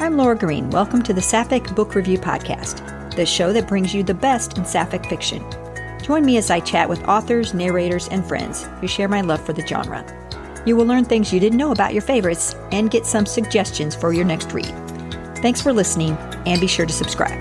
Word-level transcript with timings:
I'm 0.00 0.16
Laura 0.16 0.36
Green. 0.38 0.70
Welcome 0.70 1.02
to 1.02 1.12
the 1.12 1.20
Sapphic 1.20 1.74
Book 1.74 1.96
Review 1.96 2.18
Podcast, 2.18 3.16
the 3.16 3.26
show 3.26 3.52
that 3.52 3.66
brings 3.66 3.92
you 3.92 4.04
the 4.04 4.14
best 4.14 4.56
in 4.56 4.64
Sapphic 4.64 5.04
fiction. 5.06 5.44
Join 6.02 6.24
me 6.24 6.36
as 6.36 6.52
I 6.52 6.60
chat 6.60 6.88
with 6.88 7.02
authors, 7.08 7.52
narrators, 7.52 8.06
and 8.06 8.24
friends 8.24 8.68
who 8.80 8.86
share 8.86 9.08
my 9.08 9.22
love 9.22 9.44
for 9.44 9.52
the 9.52 9.66
genre. 9.66 10.06
You 10.64 10.76
will 10.76 10.86
learn 10.86 11.04
things 11.04 11.32
you 11.32 11.40
didn't 11.40 11.58
know 11.58 11.72
about 11.72 11.94
your 11.94 12.02
favorites 12.02 12.54
and 12.70 12.92
get 12.92 13.06
some 13.06 13.26
suggestions 13.26 13.96
for 13.96 14.12
your 14.12 14.24
next 14.24 14.52
read. 14.52 14.72
Thanks 15.42 15.60
for 15.60 15.72
listening, 15.72 16.12
and 16.46 16.60
be 16.60 16.68
sure 16.68 16.86
to 16.86 16.92
subscribe. 16.92 17.40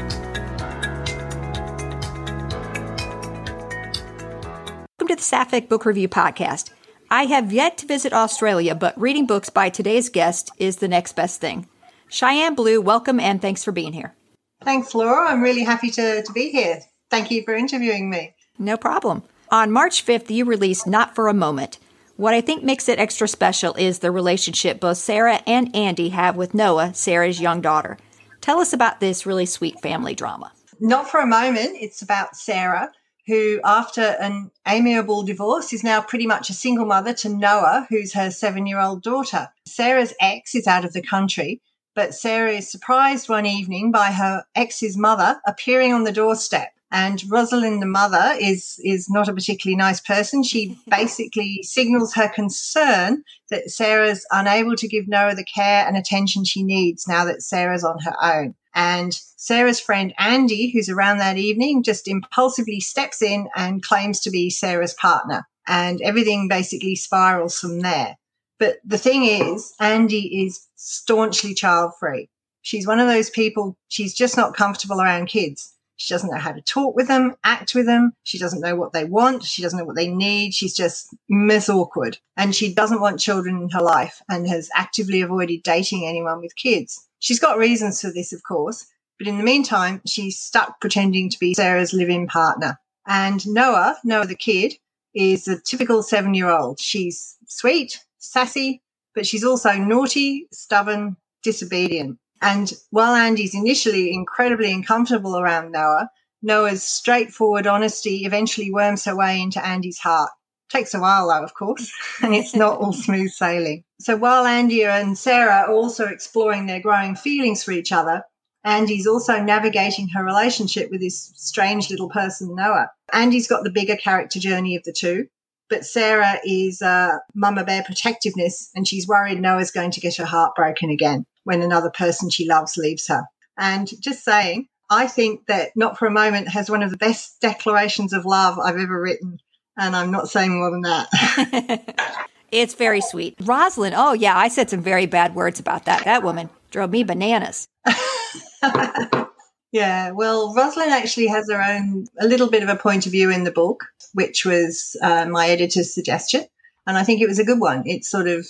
Welcome 4.99 5.09
to 5.09 5.15
the 5.15 5.21
Sapphic 5.21 5.69
Book 5.69 5.85
Review 5.85 6.09
Podcast. 6.09 6.71
I 7.11 7.25
have 7.25 7.53
yet 7.53 7.77
to 7.77 7.85
visit 7.85 8.13
Australia, 8.13 8.73
but 8.73 8.99
reading 8.99 9.27
books 9.27 9.51
by 9.51 9.69
today's 9.69 10.09
guest 10.09 10.49
is 10.57 10.77
the 10.77 10.87
next 10.87 11.15
best 11.15 11.39
thing. 11.39 11.67
Cheyenne 12.09 12.55
Blue, 12.55 12.79
welcome 12.79 13.19
and 13.19 13.41
thanks 13.41 13.63
for 13.63 13.71
being 13.71 13.93
here. 13.93 14.15
Thanks, 14.63 14.95
Laura. 14.95 15.29
I'm 15.29 15.41
really 15.41 15.63
happy 15.63 15.91
to, 15.91 16.23
to 16.23 16.33
be 16.33 16.49
here. 16.49 16.79
Thank 17.09 17.31
you 17.31 17.43
for 17.43 17.53
interviewing 17.53 18.09
me. 18.09 18.33
No 18.57 18.77
problem. 18.77 19.23
On 19.49 19.71
March 19.71 20.05
5th, 20.05 20.29
you 20.29 20.45
released 20.45 20.87
Not 20.87 21.15
for 21.15 21.27
a 21.27 21.33
Moment. 21.33 21.79
What 22.15 22.33
I 22.33 22.41
think 22.41 22.63
makes 22.63 22.89
it 22.89 22.99
extra 22.99 23.27
special 23.27 23.75
is 23.75 23.99
the 23.99 24.11
relationship 24.11 24.79
both 24.79 24.97
Sarah 24.97 25.41
and 25.45 25.73
Andy 25.75 26.09
have 26.09 26.35
with 26.35 26.53
Noah, 26.53 26.93
Sarah's 26.95 27.39
young 27.39 27.61
daughter. 27.61 27.97
Tell 28.41 28.59
us 28.59 28.73
about 28.73 28.99
this 28.99 29.25
really 29.25 29.45
sweet 29.45 29.79
family 29.81 30.15
drama. 30.15 30.51
Not 30.79 31.09
for 31.09 31.19
a 31.19 31.27
moment. 31.27 31.77
It's 31.79 32.01
about 32.01 32.35
Sarah, 32.35 32.91
who, 33.27 33.59
after 33.63 34.01
an 34.01 34.51
amiable 34.67 35.23
divorce, 35.23 35.73
is 35.73 35.83
now 35.83 36.01
pretty 36.01 36.25
much 36.25 36.49
a 36.49 36.53
single 36.53 36.85
mother 36.85 37.13
to 37.13 37.29
Noah, 37.29 37.85
who's 37.89 38.13
her 38.13 38.31
seven 38.31 38.65
year 38.65 38.79
old 38.79 39.03
daughter. 39.03 39.49
Sarah's 39.67 40.13
ex 40.19 40.55
is 40.55 40.65
out 40.65 40.85
of 40.85 40.93
the 40.93 41.01
country, 41.01 41.61
but 41.97 42.13
Sarah 42.13 42.51
is 42.51 42.69
surprised 42.69 43.27
one 43.27 43.47
evening 43.47 43.91
by 43.91 44.11
her 44.11 44.45
ex's 44.55 44.95
mother 44.95 45.41
appearing 45.47 45.93
on 45.93 46.03
the 46.03 46.11
doorstep. 46.11 46.71
And 46.91 47.23
Rosalind, 47.27 47.81
the 47.81 47.87
mother, 47.87 48.35
is 48.39 48.79
is 48.83 49.09
not 49.09 49.27
a 49.27 49.33
particularly 49.33 49.75
nice 49.75 49.99
person. 49.99 50.43
She 50.43 50.77
basically 50.89 51.61
signals 51.63 52.13
her 52.13 52.29
concern 52.29 53.23
that 53.49 53.71
Sarah's 53.71 54.27
unable 54.29 54.75
to 54.75 54.87
give 54.87 55.07
Noah 55.07 55.33
the 55.33 55.43
care 55.43 55.87
and 55.87 55.97
attention 55.97 56.43
she 56.45 56.61
needs 56.61 57.07
now 57.07 57.25
that 57.25 57.41
Sarah's 57.41 57.83
on 57.83 57.97
her 58.01 58.15
own. 58.21 58.53
And 58.75 59.11
Sarah's 59.35 59.79
friend 59.79 60.13
Andy, 60.19 60.69
who's 60.69 60.89
around 60.89 61.17
that 61.17 61.37
evening, 61.37 61.81
just 61.81 62.07
impulsively 62.07 62.79
steps 62.79 63.23
in 63.23 63.49
and 63.55 63.81
claims 63.81 64.19
to 64.19 64.29
be 64.29 64.51
Sarah's 64.51 64.93
partner. 64.93 65.47
And 65.65 65.99
everything 66.03 66.47
basically 66.47 66.95
spirals 66.95 67.57
from 67.57 67.79
there. 67.79 68.17
But 68.59 68.77
the 68.83 68.97
thing 68.97 69.25
is, 69.25 69.73
Andy 69.79 70.45
is 70.45 70.67
staunchly 70.75 71.53
child 71.53 71.93
free. 71.99 72.29
She's 72.61 72.87
one 72.87 72.99
of 72.99 73.07
those 73.07 73.29
people, 73.29 73.77
she's 73.87 74.13
just 74.13 74.35
not 74.35 74.55
comfortable 74.55 74.99
around 74.99 75.27
kids. 75.27 75.73
She 75.97 76.13
doesn't 76.13 76.29
know 76.29 76.37
how 76.37 76.51
to 76.51 76.61
talk 76.61 76.95
with 76.95 77.07
them, 77.07 77.35
act 77.43 77.73
with 77.73 77.87
them. 77.87 78.13
She 78.23 78.37
doesn't 78.37 78.61
know 78.61 78.75
what 78.75 78.93
they 78.93 79.05
want. 79.05 79.43
She 79.43 79.63
doesn't 79.63 79.79
know 79.79 79.85
what 79.85 79.95
they 79.95 80.07
need. 80.07 80.53
She's 80.53 80.75
just 80.75 81.15
miss 81.27 81.69
awkward. 81.69 82.19
And 82.35 82.55
she 82.55 82.73
doesn't 82.73 83.01
want 83.01 83.19
children 83.19 83.57
in 83.63 83.69
her 83.69 83.81
life 83.81 84.21
and 84.29 84.47
has 84.47 84.69
actively 84.75 85.21
avoided 85.21 85.63
dating 85.63 86.05
anyone 86.05 86.39
with 86.39 86.55
kids. 86.55 87.07
She's 87.19 87.39
got 87.39 87.57
reasons 87.57 87.99
for 87.99 88.11
this, 88.11 88.31
of 88.31 88.43
course. 88.43 88.85
But 89.17 89.27
in 89.27 89.39
the 89.39 89.43
meantime, 89.43 90.01
she's 90.05 90.39
stuck 90.39 90.79
pretending 90.79 91.31
to 91.31 91.39
be 91.39 91.55
Sarah's 91.55 91.93
live 91.93 92.09
in 92.09 92.27
partner. 92.27 92.79
And 93.07 93.45
Noah, 93.47 93.97
Noah 94.03 94.27
the 94.27 94.35
kid, 94.35 94.75
is 95.15 95.47
a 95.47 95.59
typical 95.59 96.03
seven 96.03 96.35
year 96.35 96.49
old. 96.49 96.79
She's 96.79 97.37
sweet, 97.47 98.05
sassy, 98.17 98.81
but 99.15 99.25
she's 99.25 99.43
also 99.43 99.73
naughty, 99.73 100.47
stubborn, 100.51 101.17
disobedient. 101.43 102.19
And 102.41 102.71
while 102.91 103.15
Andy's 103.15 103.55
initially 103.55 104.13
incredibly 104.13 104.71
uncomfortable 104.71 105.37
around 105.37 105.71
Noah, 105.71 106.09
Noah's 106.41 106.83
straightforward 106.83 107.65
honesty 107.65 108.25
eventually 108.25 108.71
worms 108.71 109.05
her 109.05 109.15
way 109.15 109.41
into 109.41 109.65
Andy's 109.65 109.97
heart. 109.97 110.29
Takes 110.69 110.93
a 110.93 110.99
while 110.99 111.29
though, 111.29 111.43
of 111.43 111.53
course, 111.53 111.91
and 112.21 112.35
it's 112.35 112.55
not 112.55 112.77
all 112.79 112.93
smooth 112.93 113.31
sailing. 113.31 113.83
So 113.99 114.17
while 114.17 114.45
Andy 114.45 114.83
and 114.85 115.17
Sarah 115.17 115.63
are 115.63 115.71
also 115.71 116.05
exploring 116.05 116.65
their 116.65 116.81
growing 116.81 117.15
feelings 117.15 117.63
for 117.63 117.71
each 117.71 117.91
other, 117.91 118.23
Andy's 118.63 119.07
also 119.07 119.41
navigating 119.41 120.09
her 120.09 120.23
relationship 120.23 120.91
with 120.91 120.99
this 120.99 121.31
strange 121.35 121.89
little 121.89 122.09
person, 122.09 122.53
Noah. 122.53 122.91
Andy's 123.13 123.47
got 123.47 123.63
the 123.63 123.69
bigger 123.69 123.95
character 123.95 124.39
journey 124.39 124.75
of 124.75 124.83
the 124.83 124.91
two. 124.91 125.27
But 125.69 125.85
Sarah 125.85 126.39
is 126.45 126.81
uh, 126.81 127.17
mama 127.35 127.63
bear 127.63 127.83
protectiveness, 127.83 128.69
and 128.75 128.87
she's 128.87 129.07
worried 129.07 129.41
Noah's 129.41 129.71
going 129.71 129.91
to 129.91 129.99
get 129.99 130.17
her 130.17 130.25
heart 130.25 130.55
broken 130.55 130.89
again 130.89 131.25
when 131.43 131.61
another 131.61 131.89
person 131.89 132.29
she 132.29 132.47
loves 132.47 132.77
leaves 132.77 133.07
her. 133.07 133.23
And 133.57 133.89
just 134.01 134.23
saying, 134.23 134.67
I 134.89 135.07
think 135.07 135.45
that 135.47 135.71
Not 135.75 135.97
for 135.97 136.07
a 136.07 136.11
Moment 136.11 136.49
has 136.49 136.69
one 136.69 136.83
of 136.83 136.91
the 136.91 136.97
best 136.97 137.41
declarations 137.41 138.13
of 138.13 138.25
love 138.25 138.57
I've 138.59 138.77
ever 138.77 139.01
written. 139.01 139.39
And 139.77 139.95
I'm 139.95 140.11
not 140.11 140.29
saying 140.29 140.57
more 140.57 140.71
than 140.71 140.81
that. 140.81 142.17
it's 142.51 142.73
very 142.73 143.01
sweet. 143.01 143.35
Rosalind, 143.41 143.93
oh, 143.95 144.13
yeah, 144.13 144.35
I 144.37 144.47
said 144.47 144.69
some 144.69 144.81
very 144.81 145.05
bad 145.05 145.35
words 145.35 145.59
about 145.59 145.85
that. 145.85 146.05
That 146.05 146.23
woman 146.23 146.49
drove 146.71 146.91
me 146.91 147.03
bananas. 147.03 147.67
Yeah, 149.71 150.11
well, 150.11 150.53
Rosalind 150.55 150.91
actually 150.91 151.27
has 151.27 151.49
her 151.51 151.61
own, 151.61 152.07
a 152.19 152.27
little 152.27 152.49
bit 152.49 152.63
of 152.63 152.69
a 152.69 152.75
point 152.75 153.05
of 153.05 153.11
view 153.11 153.29
in 153.29 153.43
the 153.43 153.51
book, 153.51 153.85
which 154.13 154.45
was 154.45 154.95
uh, 155.01 155.25
my 155.25 155.49
editor's 155.49 155.93
suggestion. 155.93 156.45
And 156.85 156.97
I 156.97 157.03
think 157.03 157.21
it 157.21 157.27
was 157.27 157.39
a 157.39 157.43
good 157.43 157.59
one. 157.59 157.83
It 157.85 158.05
sort 158.05 158.27
of 158.27 158.47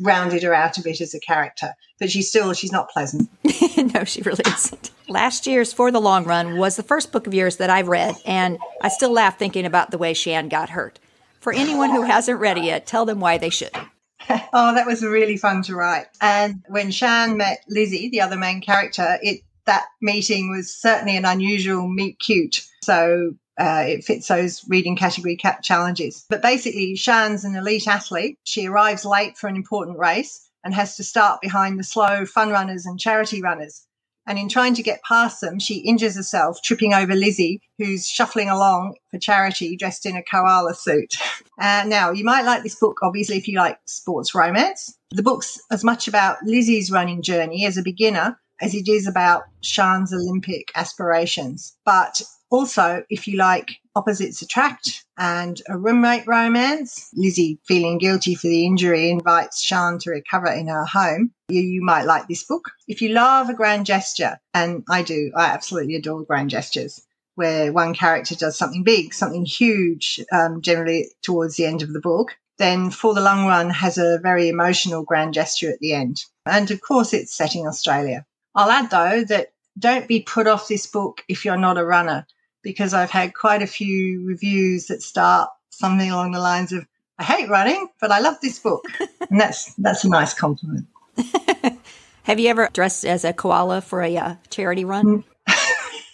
rounded 0.00 0.42
her 0.42 0.54
out 0.54 0.78
a 0.78 0.82
bit 0.82 1.00
as 1.00 1.14
a 1.14 1.20
character, 1.20 1.74
but 2.00 2.10
she's 2.10 2.28
still, 2.28 2.52
she's 2.54 2.72
not 2.72 2.88
pleasant. 2.88 3.28
no, 3.94 4.04
she 4.04 4.22
really 4.22 4.44
isn't. 4.46 4.90
Last 5.08 5.46
year's 5.46 5.72
For 5.72 5.90
the 5.90 6.00
Long 6.00 6.24
Run 6.24 6.56
was 6.56 6.76
the 6.76 6.82
first 6.82 7.12
book 7.12 7.26
of 7.26 7.34
yours 7.34 7.56
that 7.56 7.68
I've 7.68 7.88
read, 7.88 8.14
and 8.24 8.58
I 8.80 8.88
still 8.88 9.12
laugh 9.12 9.38
thinking 9.38 9.66
about 9.66 9.90
the 9.90 9.98
way 9.98 10.14
Shan 10.14 10.48
got 10.48 10.70
hurt. 10.70 10.98
For 11.40 11.52
anyone 11.52 11.90
who 11.90 12.02
hasn't 12.02 12.40
read 12.40 12.56
it 12.56 12.64
yet, 12.64 12.86
tell 12.86 13.04
them 13.04 13.20
why 13.20 13.36
they 13.36 13.50
should. 13.50 13.72
oh, 14.30 14.74
that 14.74 14.86
was 14.86 15.04
really 15.04 15.36
fun 15.36 15.62
to 15.64 15.74
write. 15.74 16.06
And 16.22 16.64
when 16.68 16.90
Shan 16.90 17.36
met 17.36 17.62
Lizzie, 17.68 18.08
the 18.08 18.22
other 18.22 18.38
main 18.38 18.62
character, 18.62 19.18
it 19.20 19.42
that 19.66 19.86
meeting 20.00 20.50
was 20.50 20.74
certainly 20.74 21.16
an 21.16 21.24
unusual 21.24 21.88
meet 21.88 22.18
cute. 22.18 22.64
So 22.82 23.34
uh, 23.58 23.84
it 23.86 24.04
fits 24.04 24.28
those 24.28 24.64
reading 24.68 24.96
category 24.96 25.36
cap 25.36 25.62
challenges. 25.62 26.24
But 26.28 26.42
basically, 26.42 26.96
Shan's 26.96 27.44
an 27.44 27.56
elite 27.56 27.86
athlete. 27.86 28.38
She 28.44 28.66
arrives 28.66 29.04
late 29.04 29.38
for 29.38 29.48
an 29.48 29.56
important 29.56 29.98
race 29.98 30.48
and 30.64 30.74
has 30.74 30.96
to 30.96 31.04
start 31.04 31.40
behind 31.40 31.78
the 31.78 31.84
slow 31.84 32.26
fun 32.26 32.50
runners 32.50 32.86
and 32.86 32.98
charity 32.98 33.42
runners. 33.42 33.86
And 34.26 34.38
in 34.38 34.48
trying 34.48 34.74
to 34.74 34.82
get 34.82 35.02
past 35.06 35.42
them, 35.42 35.58
she 35.58 35.80
injures 35.80 36.16
herself, 36.16 36.62
tripping 36.62 36.94
over 36.94 37.14
Lizzie, 37.14 37.60
who's 37.76 38.08
shuffling 38.08 38.48
along 38.48 38.94
for 39.10 39.18
charity 39.18 39.76
dressed 39.76 40.06
in 40.06 40.16
a 40.16 40.22
koala 40.22 40.74
suit. 40.74 41.16
Uh, 41.56 41.84
now, 41.86 42.10
you 42.10 42.24
might 42.24 42.44
like 42.44 42.64
this 42.64 42.74
book, 42.74 42.98
obviously, 43.00 43.36
if 43.36 43.46
you 43.46 43.56
like 43.56 43.78
sports 43.86 44.34
romance. 44.34 44.92
The 45.12 45.22
book's 45.22 45.56
as 45.70 45.84
much 45.84 46.08
about 46.08 46.42
Lizzie's 46.42 46.90
running 46.90 47.22
journey 47.22 47.64
as 47.64 47.76
a 47.76 47.82
beginner 47.82 48.40
as 48.64 48.74
it 48.74 48.88
is 48.88 49.06
about 49.06 49.42
Shan's 49.60 50.10
Olympic 50.10 50.72
aspirations. 50.74 51.76
But 51.84 52.22
also, 52.50 53.04
if 53.10 53.28
you 53.28 53.36
like 53.36 53.72
opposites 53.94 54.40
attract 54.40 55.04
and 55.18 55.60
a 55.68 55.76
roommate 55.76 56.26
romance, 56.26 57.10
Lizzie 57.14 57.60
feeling 57.66 57.98
guilty 57.98 58.34
for 58.34 58.46
the 58.46 58.64
injury 58.64 59.10
invites 59.10 59.60
Shan 59.60 59.98
to 60.00 60.10
recover 60.10 60.46
in 60.46 60.68
her 60.68 60.86
home. 60.86 61.32
You, 61.48 61.60
you 61.60 61.82
might 61.82 62.06
like 62.06 62.26
this 62.26 62.42
book. 62.44 62.70
If 62.88 63.02
you 63.02 63.10
love 63.10 63.50
a 63.50 63.54
grand 63.54 63.84
gesture, 63.84 64.38
and 64.54 64.82
I 64.88 65.02
do, 65.02 65.30
I 65.36 65.44
absolutely 65.46 65.96
adore 65.96 66.24
grand 66.24 66.48
gestures 66.48 67.04
where 67.34 67.70
one 67.70 67.92
character 67.92 68.34
does 68.34 68.56
something 68.56 68.84
big, 68.84 69.12
something 69.12 69.44
huge, 69.44 70.20
um, 70.32 70.62
generally 70.62 71.10
towards 71.22 71.56
the 71.56 71.66
end 71.66 71.82
of 71.82 71.92
the 71.92 72.00
book, 72.00 72.28
then 72.58 72.90
For 72.90 73.12
the 73.12 73.20
Long 73.20 73.46
Run 73.46 73.68
has 73.70 73.98
a 73.98 74.20
very 74.22 74.48
emotional 74.48 75.02
grand 75.02 75.34
gesture 75.34 75.70
at 75.70 75.80
the 75.80 75.92
end. 75.92 76.22
And 76.46 76.70
of 76.70 76.80
course, 76.80 77.12
it's 77.12 77.36
set 77.36 77.56
in 77.56 77.66
Australia. 77.66 78.24
I'll 78.54 78.70
add 78.70 78.90
though 78.90 79.24
that 79.24 79.52
don't 79.78 80.06
be 80.06 80.20
put 80.20 80.46
off 80.46 80.68
this 80.68 80.86
book 80.86 81.22
if 81.28 81.44
you're 81.44 81.56
not 81.56 81.78
a 81.78 81.84
runner, 81.84 82.26
because 82.62 82.94
I've 82.94 83.10
had 83.10 83.34
quite 83.34 83.62
a 83.62 83.66
few 83.66 84.24
reviews 84.24 84.86
that 84.86 85.02
start 85.02 85.50
something 85.70 86.10
along 86.10 86.32
the 86.32 86.40
lines 86.40 86.72
of, 86.72 86.86
I 87.18 87.24
hate 87.24 87.48
running, 87.48 87.88
but 88.00 88.10
I 88.10 88.20
love 88.20 88.36
this 88.40 88.58
book. 88.58 88.84
and 89.30 89.40
that's 89.40 89.74
that's 89.74 90.04
a 90.04 90.08
nice 90.08 90.34
compliment. 90.34 90.86
Have 92.24 92.40
you 92.40 92.48
ever 92.48 92.70
dressed 92.72 93.04
as 93.04 93.24
a 93.24 93.32
koala 93.32 93.80
for 93.80 94.02
a 94.02 94.16
uh, 94.16 94.34
charity 94.48 94.84
run? 94.84 95.24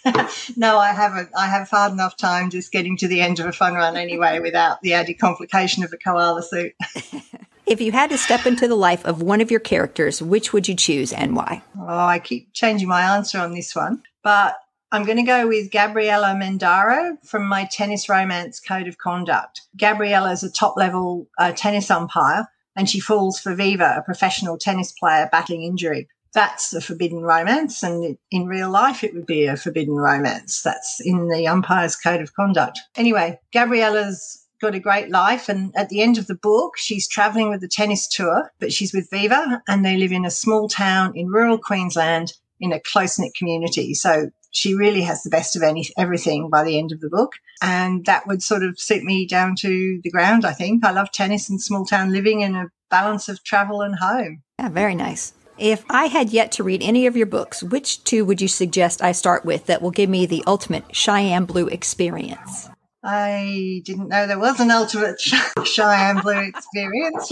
no, 0.57 0.77
I 0.77 0.91
haven't. 0.93 1.29
I 1.37 1.47
have 1.47 1.69
hard 1.69 1.93
enough 1.93 2.17
time 2.17 2.49
just 2.49 2.71
getting 2.71 2.97
to 2.97 3.07
the 3.07 3.21
end 3.21 3.39
of 3.39 3.45
a 3.45 3.51
fun 3.51 3.75
run 3.75 3.95
anyway 3.95 4.39
without 4.39 4.81
the 4.81 4.93
added 4.93 5.19
complication 5.19 5.83
of 5.83 5.93
a 5.93 5.97
koala 5.97 6.43
suit. 6.43 6.73
If 7.65 7.79
you 7.79 7.91
had 7.91 8.09
to 8.09 8.17
step 8.17 8.45
into 8.45 8.67
the 8.67 8.75
life 8.75 9.05
of 9.05 9.21
one 9.21 9.41
of 9.41 9.51
your 9.51 9.59
characters, 9.59 10.21
which 10.21 10.51
would 10.51 10.67
you 10.67 10.75
choose 10.75 11.13
and 11.13 11.35
why? 11.35 11.63
Oh, 11.79 11.87
I 11.87 12.19
keep 12.19 12.53
changing 12.53 12.87
my 12.87 13.15
answer 13.15 13.39
on 13.39 13.53
this 13.53 13.75
one, 13.75 14.03
but 14.23 14.57
I'm 14.91 15.05
going 15.05 15.17
to 15.17 15.23
go 15.23 15.47
with 15.47 15.71
Gabriella 15.71 16.35
Mendaro 16.35 17.17
from 17.25 17.45
my 17.45 17.65
tennis 17.71 18.09
romance 18.09 18.59
code 18.59 18.87
of 18.87 18.97
conduct. 18.97 19.61
Gabriella 19.77 20.31
is 20.31 20.43
a 20.43 20.51
top 20.51 20.75
level 20.75 21.27
uh, 21.37 21.53
tennis 21.55 21.89
umpire 21.89 22.47
and 22.75 22.89
she 22.89 22.99
falls 22.99 23.39
for 23.39 23.55
Viva, 23.55 23.95
a 23.97 24.01
professional 24.01 24.57
tennis 24.57 24.91
player 24.91 25.29
battling 25.31 25.63
injury. 25.63 26.07
that's 26.33 26.73
a 26.73 26.81
forbidden 26.81 27.21
romance. 27.21 27.83
And 27.83 28.17
in 28.31 28.47
real 28.47 28.69
life, 28.69 29.03
it 29.03 29.13
would 29.13 29.25
be 29.25 29.45
a 29.45 29.57
forbidden 29.57 29.95
romance. 29.95 30.61
That's 30.61 31.01
in 31.03 31.27
the 31.27 31.47
umpire's 31.47 31.95
code 31.95 32.21
of 32.21 32.33
conduct. 32.33 32.79
Anyway, 32.95 33.39
Gabriella's 33.53 34.40
got 34.61 34.75
a 34.75 34.79
great 34.79 35.09
life. 35.09 35.49
And 35.49 35.73
at 35.75 35.89
the 35.89 36.01
end 36.01 36.17
of 36.17 36.27
the 36.27 36.35
book, 36.35 36.77
she's 36.77 37.07
traveling 37.07 37.49
with 37.49 37.61
the 37.61 37.67
tennis 37.67 38.07
tour, 38.07 38.51
but 38.59 38.71
she's 38.71 38.93
with 38.93 39.09
Viva 39.09 39.61
and 39.67 39.83
they 39.83 39.97
live 39.97 40.11
in 40.11 40.25
a 40.25 40.31
small 40.31 40.69
town 40.69 41.13
in 41.15 41.27
rural 41.27 41.57
Queensland 41.57 42.33
in 42.59 42.71
a 42.71 42.79
close 42.79 43.17
knit 43.19 43.33
community. 43.37 43.93
So 43.93 44.29
she 44.51 44.75
really 44.75 45.01
has 45.01 45.23
the 45.23 45.29
best 45.29 45.55
of 45.55 45.63
any, 45.63 45.87
everything 45.97 46.49
by 46.49 46.63
the 46.63 46.77
end 46.77 46.91
of 46.91 46.99
the 46.99 47.09
book. 47.09 47.33
And 47.61 48.05
that 48.05 48.27
would 48.27 48.43
sort 48.43 48.63
of 48.63 48.79
suit 48.79 49.03
me 49.03 49.25
down 49.25 49.55
to 49.57 49.99
the 50.03 50.11
ground, 50.11 50.45
I 50.45 50.53
think. 50.53 50.85
I 50.85 50.91
love 50.91 51.11
tennis 51.11 51.49
and 51.49 51.61
small 51.61 51.85
town 51.85 52.11
living 52.11 52.43
and 52.43 52.55
a 52.55 52.69
balance 52.89 53.29
of 53.29 53.43
travel 53.43 53.81
and 53.81 53.95
home. 53.95 54.43
Yeah, 54.59 54.69
very 54.69 54.95
nice. 54.95 55.33
If 55.57 55.85
I 55.89 56.05
had 56.05 56.31
yet 56.31 56.51
to 56.53 56.63
read 56.63 56.81
any 56.81 57.05
of 57.05 57.15
your 57.15 57.27
books, 57.27 57.61
which 57.61 58.03
two 58.03 58.25
would 58.25 58.41
you 58.41 58.47
suggest 58.47 59.01
I 59.01 59.11
start 59.11 59.45
with 59.45 59.67
that 59.67 59.81
will 59.81 59.91
give 59.91 60.09
me 60.09 60.25
the 60.25 60.43
ultimate 60.47 60.95
Cheyenne 60.95 61.45
Blue 61.45 61.67
experience? 61.67 62.69
I 63.03 63.81
didn't 63.85 64.09
know 64.09 64.27
there 64.27 64.39
was 64.39 64.59
an 64.59 64.71
ultimate 64.71 65.19
Cheyenne 65.63 66.19
Blue 66.19 66.39
experience. 66.39 67.31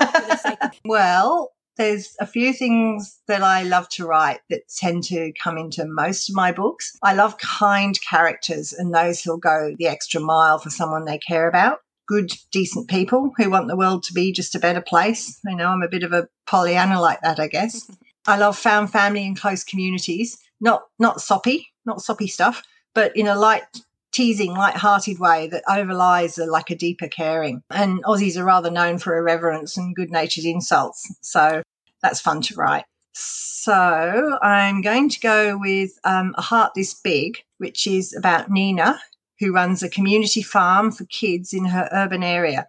well, 0.84 1.52
there's 1.76 2.14
a 2.20 2.26
few 2.26 2.52
things 2.52 3.20
that 3.26 3.42
I 3.42 3.62
love 3.62 3.88
to 3.90 4.06
write 4.06 4.40
that 4.50 4.68
tend 4.68 5.04
to 5.04 5.32
come 5.42 5.58
into 5.58 5.84
most 5.86 6.28
of 6.28 6.36
my 6.36 6.52
books. 6.52 6.96
I 7.02 7.14
love 7.14 7.38
kind 7.38 7.98
characters 8.08 8.72
and 8.72 8.94
those 8.94 9.22
who'll 9.22 9.38
go 9.38 9.74
the 9.76 9.88
extra 9.88 10.20
mile 10.20 10.58
for 10.58 10.70
someone 10.70 11.04
they 11.04 11.18
care 11.18 11.48
about. 11.48 11.78
Good, 12.06 12.32
decent 12.52 12.88
people 12.88 13.32
who 13.36 13.50
want 13.50 13.68
the 13.68 13.76
world 13.76 14.02
to 14.04 14.12
be 14.12 14.32
just 14.32 14.54
a 14.54 14.60
better 14.60 14.82
place. 14.82 15.40
You 15.44 15.56
know, 15.56 15.68
I'm 15.68 15.82
a 15.82 15.88
bit 15.88 16.02
of 16.02 16.12
a 16.12 16.28
Pollyanna 16.46 17.00
like 17.00 17.20
that, 17.22 17.40
I 17.40 17.48
guess. 17.48 17.90
I 18.26 18.36
love 18.36 18.56
found 18.56 18.92
family 18.92 19.26
and 19.26 19.38
close 19.38 19.64
communities. 19.64 20.38
Not 20.60 20.82
not 21.00 21.20
soppy, 21.20 21.68
not 21.84 22.02
soppy 22.02 22.28
stuff, 22.28 22.62
but 22.94 23.16
in 23.16 23.26
a 23.26 23.34
light 23.34 23.64
teasing, 24.12 24.54
light-hearted 24.54 25.18
way 25.18 25.48
that 25.48 25.64
overlies 25.66 26.42
a, 26.42 26.48
like 26.48 26.70
a 26.70 26.76
deeper 26.76 27.08
caring. 27.08 27.62
And 27.70 28.04
Aussies 28.04 28.36
are 28.36 28.44
rather 28.44 28.70
known 28.70 28.98
for 28.98 29.16
irreverence 29.16 29.76
and 29.76 29.96
good-natured 29.96 30.44
insults, 30.44 31.12
so 31.20 31.62
that's 32.02 32.20
fun 32.20 32.42
to 32.42 32.54
write. 32.54 32.84
So 33.14 34.38
I'm 34.42 34.82
going 34.82 35.08
to 35.08 35.20
go 35.20 35.58
with 35.58 35.92
um, 36.04 36.34
A 36.36 36.42
Heart 36.42 36.72
This 36.74 36.94
Big, 36.94 37.38
which 37.58 37.86
is 37.86 38.14
about 38.16 38.50
Nina, 38.50 39.00
who 39.38 39.52
runs 39.52 39.82
a 39.82 39.88
community 39.88 40.42
farm 40.42 40.92
for 40.92 41.04
kids 41.06 41.52
in 41.52 41.64
her 41.66 41.88
urban 41.92 42.22
area. 42.22 42.68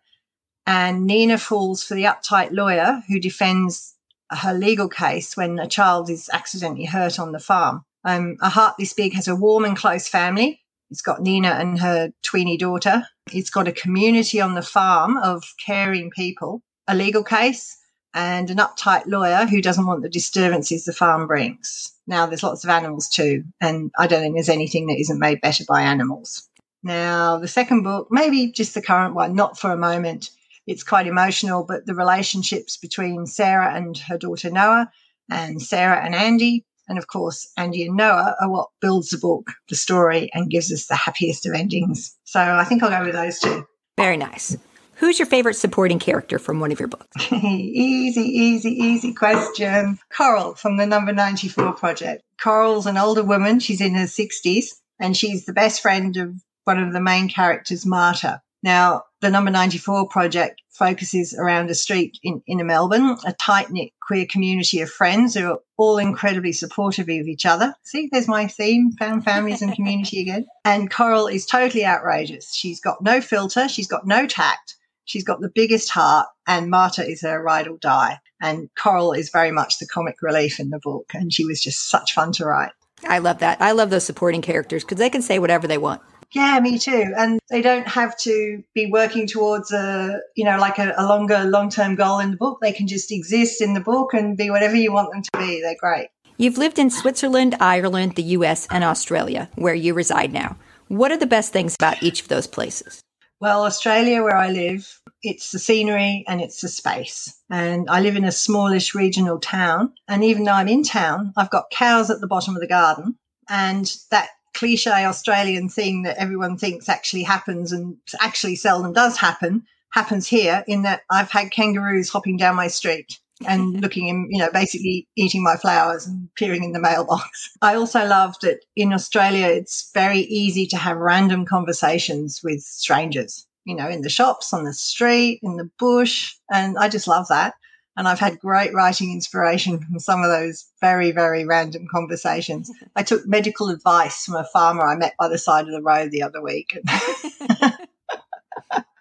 And 0.65 1.05
Nina 1.05 1.37
falls 1.37 1.83
for 1.83 1.93
the 1.93 2.05
uptight 2.05 2.51
lawyer 2.51 3.03
who 3.07 3.19
defends 3.19 3.95
her 4.31 4.53
legal 4.53 4.87
case 4.87 5.35
when 5.35 5.59
a 5.59 5.67
child 5.67 6.09
is 6.09 6.29
accidentally 6.31 6.85
hurt 6.85 7.19
on 7.19 7.31
the 7.31 7.39
farm. 7.39 7.83
Um, 8.05 8.37
a 8.41 8.49
Heart 8.49 8.75
This 8.79 8.93
Big 8.93 9.13
has 9.13 9.27
a 9.27 9.35
warm 9.35 9.65
and 9.65 9.77
close 9.77 10.07
family 10.07 10.62
it's 10.93 11.01
got 11.01 11.23
Nina 11.23 11.49
and 11.49 11.79
her 11.79 12.11
tweeny 12.21 12.55
daughter. 12.55 13.07
It's 13.31 13.49
got 13.49 13.67
a 13.67 13.71
community 13.71 14.39
on 14.39 14.53
the 14.53 14.61
farm 14.61 15.17
of 15.17 15.43
caring 15.65 16.11
people, 16.11 16.61
a 16.87 16.93
legal 16.93 17.23
case, 17.23 17.75
and 18.13 18.51
an 18.51 18.57
uptight 18.57 19.07
lawyer 19.07 19.47
who 19.47 19.59
doesn't 19.59 19.87
want 19.87 20.03
the 20.03 20.09
disturbances 20.09 20.85
the 20.85 20.93
farm 20.93 21.25
brings. 21.25 21.91
Now, 22.05 22.27
there's 22.27 22.43
lots 22.43 22.63
of 22.63 22.69
animals 22.69 23.09
too, 23.09 23.43
and 23.59 23.89
I 23.97 24.05
don't 24.05 24.21
think 24.21 24.35
there's 24.35 24.49
anything 24.49 24.85
that 24.85 24.99
isn't 24.99 25.17
made 25.17 25.41
better 25.41 25.63
by 25.67 25.81
animals. 25.81 26.47
Now, 26.83 27.39
the 27.39 27.47
second 27.47 27.81
book, 27.81 28.09
maybe 28.11 28.51
just 28.51 28.75
the 28.75 28.81
current 28.81 29.15
one, 29.15 29.33
not 29.33 29.57
for 29.57 29.71
a 29.71 29.77
moment. 29.77 30.29
It's 30.67 30.83
quite 30.83 31.07
emotional, 31.07 31.63
but 31.63 31.87
the 31.87 31.95
relationships 31.95 32.77
between 32.77 33.25
Sarah 33.25 33.73
and 33.73 33.97
her 33.97 34.19
daughter 34.19 34.51
Noah, 34.51 34.91
and 35.31 35.59
Sarah 35.59 36.05
and 36.05 36.13
Andy, 36.13 36.65
and 36.93 36.99
of 36.99 37.07
course, 37.07 37.51
Andy 37.57 37.87
and 37.87 37.97
Noah 37.97 38.35
are 38.39 38.51
what 38.51 38.69
builds 38.79 39.09
the 39.09 39.17
book, 39.17 39.49
the 39.67 39.75
story, 39.75 40.29
and 40.31 40.51
gives 40.51 40.71
us 40.71 40.85
the 40.85 40.95
happiest 40.95 41.47
of 41.47 41.55
endings. 41.55 42.15
So 42.23 42.39
I 42.39 42.63
think 42.65 42.83
I'll 42.83 42.91
go 42.91 43.03
with 43.03 43.15
those 43.15 43.39
two. 43.39 43.65
Very 43.97 44.15
nice. 44.15 44.55
Who's 44.97 45.17
your 45.17 45.25
favorite 45.25 45.55
supporting 45.55 45.97
character 45.97 46.37
from 46.37 46.59
one 46.59 46.71
of 46.71 46.79
your 46.79 46.87
books? 46.87 47.31
easy, 47.31 48.21
easy, 48.21 48.69
easy 48.69 49.11
question. 49.11 49.97
Coral 50.15 50.53
from 50.53 50.77
the 50.77 50.85
Number 50.85 51.11
94 51.13 51.73
Project. 51.73 52.21
Coral's 52.39 52.85
an 52.85 52.97
older 52.97 53.23
woman. 53.23 53.59
She's 53.59 53.81
in 53.81 53.95
her 53.95 54.05
60s, 54.05 54.65
and 54.99 55.17
she's 55.17 55.45
the 55.45 55.53
best 55.53 55.81
friend 55.81 56.15
of 56.17 56.35
one 56.65 56.77
of 56.77 56.93
the 56.93 57.01
main 57.01 57.27
characters, 57.27 57.87
Marta. 57.87 58.39
Now, 58.63 59.03
the 59.19 59.29
Number 59.29 59.51
94 59.51 60.07
project 60.07 60.61
focuses 60.69 61.33
around 61.33 61.69
a 61.69 61.75
street 61.75 62.17
in 62.23 62.41
inner 62.47 62.63
Melbourne, 62.63 63.17
a 63.25 63.33
tight 63.33 63.69
knit 63.69 63.91
queer 64.01 64.25
community 64.25 64.79
of 64.79 64.89
friends 64.89 65.35
who 65.35 65.51
are 65.51 65.59
all 65.77 65.97
incredibly 65.97 66.53
supportive 66.53 67.09
of 67.09 67.27
each 67.27 67.45
other. 67.45 67.75
See, 67.83 68.09
there's 68.11 68.27
my 68.27 68.47
theme 68.47 68.93
found 68.93 69.25
families 69.25 69.61
and 69.61 69.75
community 69.75 70.21
again. 70.21 70.45
And 70.65 70.89
Coral 70.89 71.27
is 71.27 71.45
totally 71.45 71.85
outrageous. 71.85 72.55
She's 72.55 72.79
got 72.79 73.03
no 73.03 73.19
filter, 73.19 73.67
she's 73.67 73.87
got 73.87 74.07
no 74.07 74.25
tact, 74.25 74.75
she's 75.03 75.25
got 75.25 75.41
the 75.41 75.51
biggest 75.53 75.89
heart, 75.89 76.27
and 76.47 76.69
Marta 76.69 77.05
is 77.05 77.21
her 77.21 77.41
ride 77.43 77.67
or 77.67 77.77
die. 77.77 78.19
And 78.41 78.69
Coral 78.81 79.11
is 79.11 79.29
very 79.29 79.51
much 79.51 79.79
the 79.79 79.87
comic 79.87 80.21
relief 80.21 80.59
in 80.59 80.69
the 80.69 80.79
book, 80.81 81.11
and 81.13 81.33
she 81.33 81.45
was 81.45 81.61
just 81.61 81.89
such 81.89 82.13
fun 82.13 82.31
to 82.33 82.45
write. 82.45 82.71
I 83.07 83.19
love 83.19 83.39
that. 83.39 83.61
I 83.61 83.73
love 83.73 83.89
those 83.89 84.05
supporting 84.05 84.41
characters 84.41 84.83
because 84.83 84.99
they 84.99 85.09
can 85.09 85.21
say 85.21 85.37
whatever 85.37 85.67
they 85.67 85.77
want. 85.77 86.01
Yeah, 86.33 86.59
me 86.59 86.79
too. 86.79 87.13
And 87.15 87.39
they 87.49 87.61
don't 87.61 87.87
have 87.87 88.17
to 88.21 88.63
be 88.73 88.87
working 88.87 89.27
towards 89.27 89.71
a, 89.71 90.19
you 90.35 90.43
know, 90.43 90.57
like 90.57 90.79
a, 90.79 90.93
a 90.97 91.05
longer, 91.05 91.43
long 91.43 91.69
term 91.69 91.95
goal 91.95 92.19
in 92.19 92.31
the 92.31 92.37
book. 92.37 92.59
They 92.59 92.73
can 92.73 92.87
just 92.87 93.11
exist 93.11 93.61
in 93.61 93.73
the 93.73 93.79
book 93.79 94.13
and 94.13 94.35
be 94.35 94.49
whatever 94.49 94.75
you 94.75 94.91
want 94.91 95.11
them 95.11 95.21
to 95.21 95.31
be. 95.37 95.61
They're 95.61 95.75
great. 95.79 96.07
You've 96.37 96.57
lived 96.57 96.79
in 96.79 96.89
Switzerland, 96.89 97.55
Ireland, 97.59 98.15
the 98.15 98.23
US, 98.23 98.67
and 98.71 98.83
Australia, 98.83 99.49
where 99.55 99.75
you 99.75 99.93
reside 99.93 100.33
now. 100.33 100.57
What 100.87 101.11
are 101.11 101.17
the 101.17 101.27
best 101.27 101.53
things 101.53 101.75
about 101.75 102.01
each 102.01 102.21
of 102.21 102.27
those 102.27 102.47
places? 102.47 103.01
Well, 103.39 103.65
Australia, 103.65 104.23
where 104.23 104.37
I 104.37 104.49
live, 104.49 104.99
it's 105.21 105.51
the 105.51 105.59
scenery 105.59 106.23
and 106.27 106.41
it's 106.41 106.61
the 106.61 106.67
space. 106.67 107.39
And 107.49 107.89
I 107.89 107.99
live 107.99 108.15
in 108.15 108.23
a 108.23 108.31
smallish 108.31 108.95
regional 108.95 109.37
town. 109.37 109.93
And 110.07 110.23
even 110.23 110.45
though 110.45 110.53
I'm 110.53 110.67
in 110.67 110.83
town, 110.83 111.33
I've 111.37 111.49
got 111.49 111.69
cows 111.69 112.09
at 112.09 112.21
the 112.21 112.27
bottom 112.27 112.55
of 112.55 112.61
the 112.61 112.67
garden. 112.67 113.17
And 113.49 113.91
that 114.11 114.29
cliche 114.53 115.05
Australian 115.05 115.69
thing 115.69 116.03
that 116.03 116.17
everyone 116.17 116.57
thinks 116.57 116.89
actually 116.89 117.23
happens 117.23 117.71
and 117.71 117.97
actually 118.19 118.55
seldom 118.55 118.93
does 118.93 119.17
happen 119.17 119.63
happens 119.91 120.27
here 120.27 120.63
in 120.67 120.81
that 120.83 121.01
I've 121.09 121.31
had 121.31 121.51
kangaroos 121.51 122.09
hopping 122.09 122.37
down 122.37 122.55
my 122.55 122.67
street 122.67 123.19
and 123.47 123.73
looking 123.81 124.07
in, 124.07 124.27
you 124.29 124.39
know 124.39 124.49
basically 124.51 125.07
eating 125.15 125.43
my 125.43 125.55
flowers 125.55 126.05
and 126.07 126.29
peering 126.35 126.63
in 126.63 126.71
the 126.71 126.79
mailbox. 126.79 127.49
I 127.61 127.75
also 127.75 128.05
love 128.05 128.35
that 128.41 128.59
in 128.75 128.93
Australia 128.93 129.47
it's 129.47 129.91
very 129.93 130.19
easy 130.19 130.65
to 130.67 130.77
have 130.77 130.97
random 130.97 131.45
conversations 131.45 132.41
with 132.43 132.61
strangers, 132.61 133.47
you 133.65 133.75
know, 133.75 133.87
in 133.87 134.01
the 134.01 134.09
shops, 134.09 134.53
on 134.53 134.63
the 134.63 134.73
street, 134.73 135.39
in 135.43 135.57
the 135.57 135.69
bush, 135.79 136.33
and 136.51 136.77
I 136.77 136.89
just 136.89 137.07
love 137.07 137.27
that. 137.29 137.53
And 137.95 138.07
I've 138.07 138.19
had 138.19 138.39
great 138.39 138.73
writing 138.73 139.11
inspiration 139.11 139.79
from 139.79 139.99
some 139.99 140.23
of 140.23 140.29
those 140.29 140.65
very, 140.81 141.11
very 141.11 141.45
random 141.45 141.87
conversations. 141.91 142.71
I 142.95 143.03
took 143.03 143.27
medical 143.27 143.69
advice 143.69 144.25
from 144.25 144.35
a 144.35 144.45
farmer 144.45 144.87
I 144.87 144.95
met 144.95 145.13
by 145.19 145.27
the 145.27 145.37
side 145.37 145.65
of 145.65 145.71
the 145.71 145.81
road 145.81 146.11
the 146.11 146.23
other 146.23 146.41
week. 146.41 146.77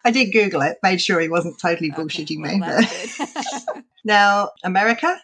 I 0.05 0.11
did 0.11 0.33
Google 0.33 0.63
it, 0.63 0.79
made 0.83 1.01
sure 1.01 1.21
he 1.21 1.29
wasn't 1.29 1.61
totally 1.61 1.91
bullshitting 1.91 2.45
okay, 2.45 2.59
me. 2.59 2.65
now, 4.05 4.51
America, 4.65 5.17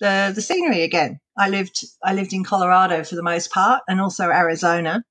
the 0.00 0.32
the 0.34 0.42
scenery 0.42 0.82
again. 0.82 1.20
I 1.36 1.48
lived 1.48 1.84
I 2.02 2.14
lived 2.14 2.32
in 2.32 2.44
Colorado 2.44 3.04
for 3.04 3.14
the 3.14 3.22
most 3.22 3.50
part, 3.50 3.82
and 3.88 4.00
also 4.00 4.30
Arizona, 4.30 5.04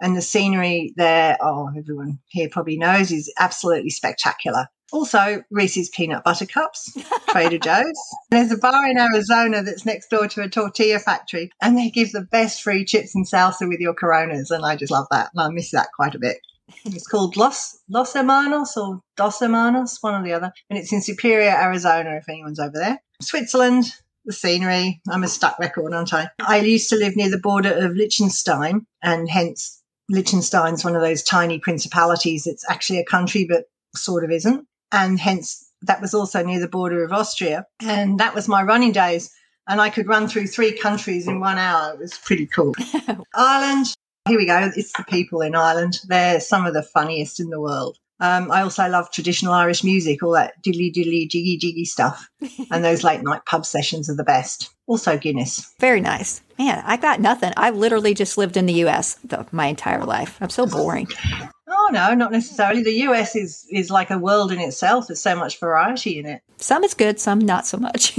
and 0.00 0.16
the 0.16 0.22
scenery 0.22 0.94
there. 0.96 1.36
Oh, 1.40 1.70
everyone 1.76 2.20
here 2.28 2.48
probably 2.50 2.78
knows 2.78 3.12
is 3.12 3.32
absolutely 3.38 3.90
spectacular. 3.90 4.68
Also, 4.92 5.42
Reese's 5.50 5.88
peanut 5.88 6.24
butter 6.24 6.46
cups, 6.46 6.96
Trader 7.28 7.58
Joe's. 7.58 8.16
There's 8.30 8.50
a 8.50 8.56
bar 8.56 8.88
in 8.88 8.98
Arizona 8.98 9.62
that's 9.62 9.86
next 9.86 10.08
door 10.08 10.26
to 10.28 10.42
a 10.42 10.48
tortilla 10.48 10.98
factory, 10.98 11.50
and 11.62 11.76
they 11.76 11.90
give 11.90 12.12
the 12.12 12.22
best 12.22 12.62
free 12.62 12.84
chips 12.84 13.14
and 13.14 13.26
salsa 13.26 13.68
with 13.68 13.80
your 13.80 13.94
Coronas, 13.94 14.50
and 14.50 14.64
I 14.64 14.76
just 14.76 14.92
love 14.92 15.06
that. 15.10 15.30
And 15.34 15.40
I 15.42 15.48
miss 15.48 15.70
that 15.70 15.88
quite 15.94 16.14
a 16.14 16.18
bit. 16.18 16.38
It's 16.84 17.06
called 17.06 17.36
Los 17.36 17.78
Los 17.88 18.14
Hermanos 18.14 18.76
or 18.76 19.00
Dos 19.16 19.40
Hermanos, 19.40 19.98
one 20.00 20.14
or 20.14 20.24
the 20.24 20.32
other, 20.32 20.52
and 20.68 20.78
it's 20.78 20.92
in 20.92 21.02
Superior, 21.02 21.50
Arizona. 21.50 22.16
If 22.16 22.28
anyone's 22.28 22.60
over 22.60 22.78
there, 22.78 23.00
Switzerland, 23.22 23.92
the 24.24 24.32
scenery. 24.32 25.00
I'm 25.08 25.24
a 25.24 25.28
stuck 25.28 25.58
record, 25.58 25.92
aren't 25.92 26.14
I? 26.14 26.28
I 26.40 26.58
used 26.58 26.90
to 26.90 26.96
live 26.96 27.16
near 27.16 27.30
the 27.30 27.38
border 27.38 27.72
of 27.72 27.92
Liechtenstein, 27.92 28.86
and 29.02 29.28
hence 29.28 29.82
Liechtenstein's 30.08 30.84
one 30.84 30.96
of 30.96 31.02
those 31.02 31.22
tiny 31.22 31.58
principalities. 31.58 32.46
It's 32.46 32.68
actually 32.68 32.98
a 32.98 33.04
country, 33.04 33.46
but 33.48 33.64
sort 33.94 34.24
of 34.24 34.30
isn't 34.30 34.66
and 34.92 35.18
hence 35.18 35.70
that 35.82 36.00
was 36.00 36.14
also 36.14 36.44
near 36.44 36.60
the 36.60 36.68
border 36.68 37.04
of 37.04 37.12
Austria. 37.12 37.66
And 37.80 38.18
that 38.20 38.34
was 38.34 38.48
my 38.48 38.62
running 38.62 38.92
days. 38.92 39.32
And 39.68 39.80
I 39.80 39.90
could 39.90 40.08
run 40.08 40.28
through 40.28 40.48
three 40.48 40.76
countries 40.76 41.28
in 41.28 41.40
one 41.40 41.58
hour. 41.58 41.92
It 41.92 41.98
was 41.98 42.18
pretty 42.18 42.46
cool. 42.46 42.74
Ireland, 43.34 43.94
here 44.28 44.38
we 44.38 44.46
go. 44.46 44.70
It's 44.74 44.92
the 44.92 45.04
people 45.04 45.42
in 45.42 45.54
Ireland. 45.54 46.00
They're 46.08 46.40
some 46.40 46.66
of 46.66 46.74
the 46.74 46.82
funniest 46.82 47.40
in 47.40 47.50
the 47.50 47.60
world. 47.60 47.96
Um, 48.20 48.52
I 48.52 48.60
also 48.60 48.86
love 48.86 49.10
traditional 49.10 49.54
Irish 49.54 49.82
music, 49.82 50.22
all 50.22 50.32
that 50.32 50.62
diddly 50.62 50.92
diddly 50.92 51.26
jiggy 51.26 51.56
jiggy 51.56 51.86
stuff. 51.86 52.28
and 52.70 52.84
those 52.84 53.02
late 53.02 53.22
night 53.22 53.46
pub 53.46 53.64
sessions 53.64 54.10
are 54.10 54.16
the 54.16 54.24
best. 54.24 54.68
Also 54.86 55.16
Guinness. 55.16 55.72
Very 55.78 56.00
nice. 56.00 56.42
Man, 56.58 56.82
I 56.84 56.98
got 56.98 57.20
nothing. 57.20 57.52
I've 57.56 57.76
literally 57.76 58.12
just 58.12 58.36
lived 58.36 58.58
in 58.58 58.66
the 58.66 58.84
US 58.84 59.14
the, 59.24 59.46
my 59.52 59.66
entire 59.66 60.04
life. 60.04 60.36
I'm 60.42 60.50
so 60.50 60.66
boring. 60.66 61.08
No, 61.90 62.14
not 62.14 62.32
necessarily. 62.32 62.82
The 62.82 63.00
US 63.08 63.36
is 63.36 63.66
is 63.70 63.90
like 63.90 64.10
a 64.10 64.18
world 64.18 64.52
in 64.52 64.60
itself. 64.60 65.08
There's 65.08 65.20
so 65.20 65.36
much 65.36 65.58
variety 65.58 66.18
in 66.18 66.26
it. 66.26 66.42
Some 66.56 66.84
is 66.84 66.94
good, 66.94 67.20
some 67.20 67.38
not 67.38 67.66
so 67.66 67.78
much. 67.78 68.18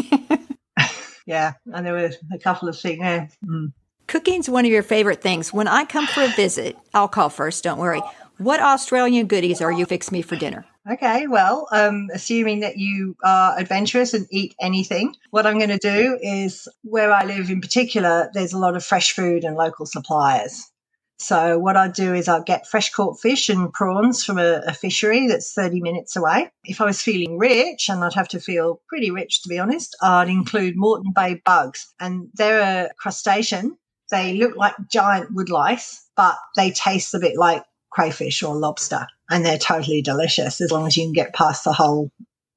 yeah, 1.25 1.53
and 1.73 1.85
there 1.85 1.93
were 1.93 2.11
a 2.31 2.39
couple 2.39 2.69
of 2.69 2.79
things. 2.79 2.99
Yeah. 2.99 3.27
Mm. 3.45 3.73
Cooking's 4.07 4.49
one 4.49 4.65
of 4.65 4.71
your 4.71 4.83
favorite 4.83 5.21
things. 5.21 5.53
When 5.53 5.67
I 5.67 5.85
come 5.85 6.05
for 6.05 6.23
a 6.23 6.27
visit, 6.27 6.77
I'll 6.93 7.07
call 7.07 7.29
first. 7.29 7.63
Don't 7.63 7.79
worry. 7.79 8.01
What 8.37 8.59
Australian 8.59 9.27
goodies 9.27 9.61
are 9.61 9.71
you 9.71 9.85
fix 9.85 10.11
me 10.11 10.21
for 10.21 10.35
dinner? 10.35 10.65
Okay, 10.91 11.27
well, 11.27 11.67
um, 11.71 12.09
assuming 12.11 12.61
that 12.61 12.77
you 12.77 13.15
are 13.23 13.57
adventurous 13.57 14.15
and 14.15 14.25
eat 14.31 14.55
anything, 14.59 15.15
what 15.29 15.45
I'm 15.45 15.59
going 15.59 15.69
to 15.69 15.77
do 15.77 16.17
is 16.19 16.67
where 16.81 17.13
I 17.13 17.23
live 17.23 17.51
in 17.51 17.61
particular, 17.61 18.31
there's 18.33 18.53
a 18.53 18.57
lot 18.57 18.75
of 18.75 18.83
fresh 18.83 19.11
food 19.11 19.43
and 19.43 19.55
local 19.55 19.85
suppliers. 19.85 20.70
So 21.21 21.59
what 21.59 21.77
I 21.77 21.87
do 21.87 22.15
is 22.15 22.27
I'll 22.27 22.43
get 22.43 22.67
fresh 22.67 22.91
caught 22.91 23.19
fish 23.19 23.47
and 23.47 23.71
prawns 23.71 24.23
from 24.23 24.39
a, 24.39 24.63
a, 24.65 24.73
fishery 24.73 25.27
that's 25.27 25.53
30 25.53 25.79
minutes 25.79 26.15
away. 26.15 26.49
If 26.63 26.81
I 26.81 26.85
was 26.85 27.01
feeling 27.01 27.37
rich, 27.37 27.89
and 27.89 28.03
I'd 28.03 28.15
have 28.15 28.27
to 28.29 28.39
feel 28.39 28.81
pretty 28.89 29.11
rich 29.11 29.43
to 29.43 29.49
be 29.49 29.59
honest, 29.59 29.95
I'd 30.01 30.29
include 30.29 30.75
Moreton 30.75 31.13
Bay 31.15 31.39
bugs. 31.45 31.93
And 31.99 32.29
they're 32.33 32.87
a 32.87 32.89
crustacean. 32.97 33.77
They 34.09 34.33
look 34.33 34.57
like 34.57 34.73
giant 34.91 35.33
woodlice, 35.33 36.01
but 36.17 36.37
they 36.55 36.71
taste 36.71 37.13
a 37.13 37.19
bit 37.19 37.37
like 37.37 37.63
crayfish 37.91 38.41
or 38.41 38.55
lobster. 38.55 39.05
And 39.29 39.45
they're 39.45 39.59
totally 39.59 40.01
delicious 40.01 40.59
as 40.59 40.71
long 40.71 40.87
as 40.87 40.97
you 40.97 41.03
can 41.03 41.13
get 41.13 41.35
past 41.35 41.63
the 41.63 41.73
whole 41.73 42.11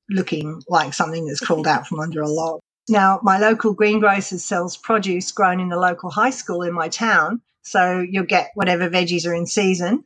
looking 0.08 0.62
like 0.68 0.94
something 0.94 1.26
that's 1.26 1.40
crawled 1.40 1.66
out 1.66 1.86
from 1.86 2.00
under 2.00 2.22
a 2.22 2.28
log. 2.28 2.60
Now, 2.88 3.20
my 3.22 3.38
local 3.38 3.74
greengrocer 3.74 4.38
sells 4.38 4.76
produce 4.76 5.32
grown 5.32 5.60
in 5.60 5.68
the 5.68 5.78
local 5.78 6.10
high 6.10 6.30
school 6.30 6.62
in 6.62 6.72
my 6.72 6.88
town 6.88 7.42
so 7.64 8.00
you'll 8.00 8.24
get 8.24 8.50
whatever 8.54 8.88
veggies 8.88 9.26
are 9.26 9.34
in 9.34 9.46
season, 9.46 10.04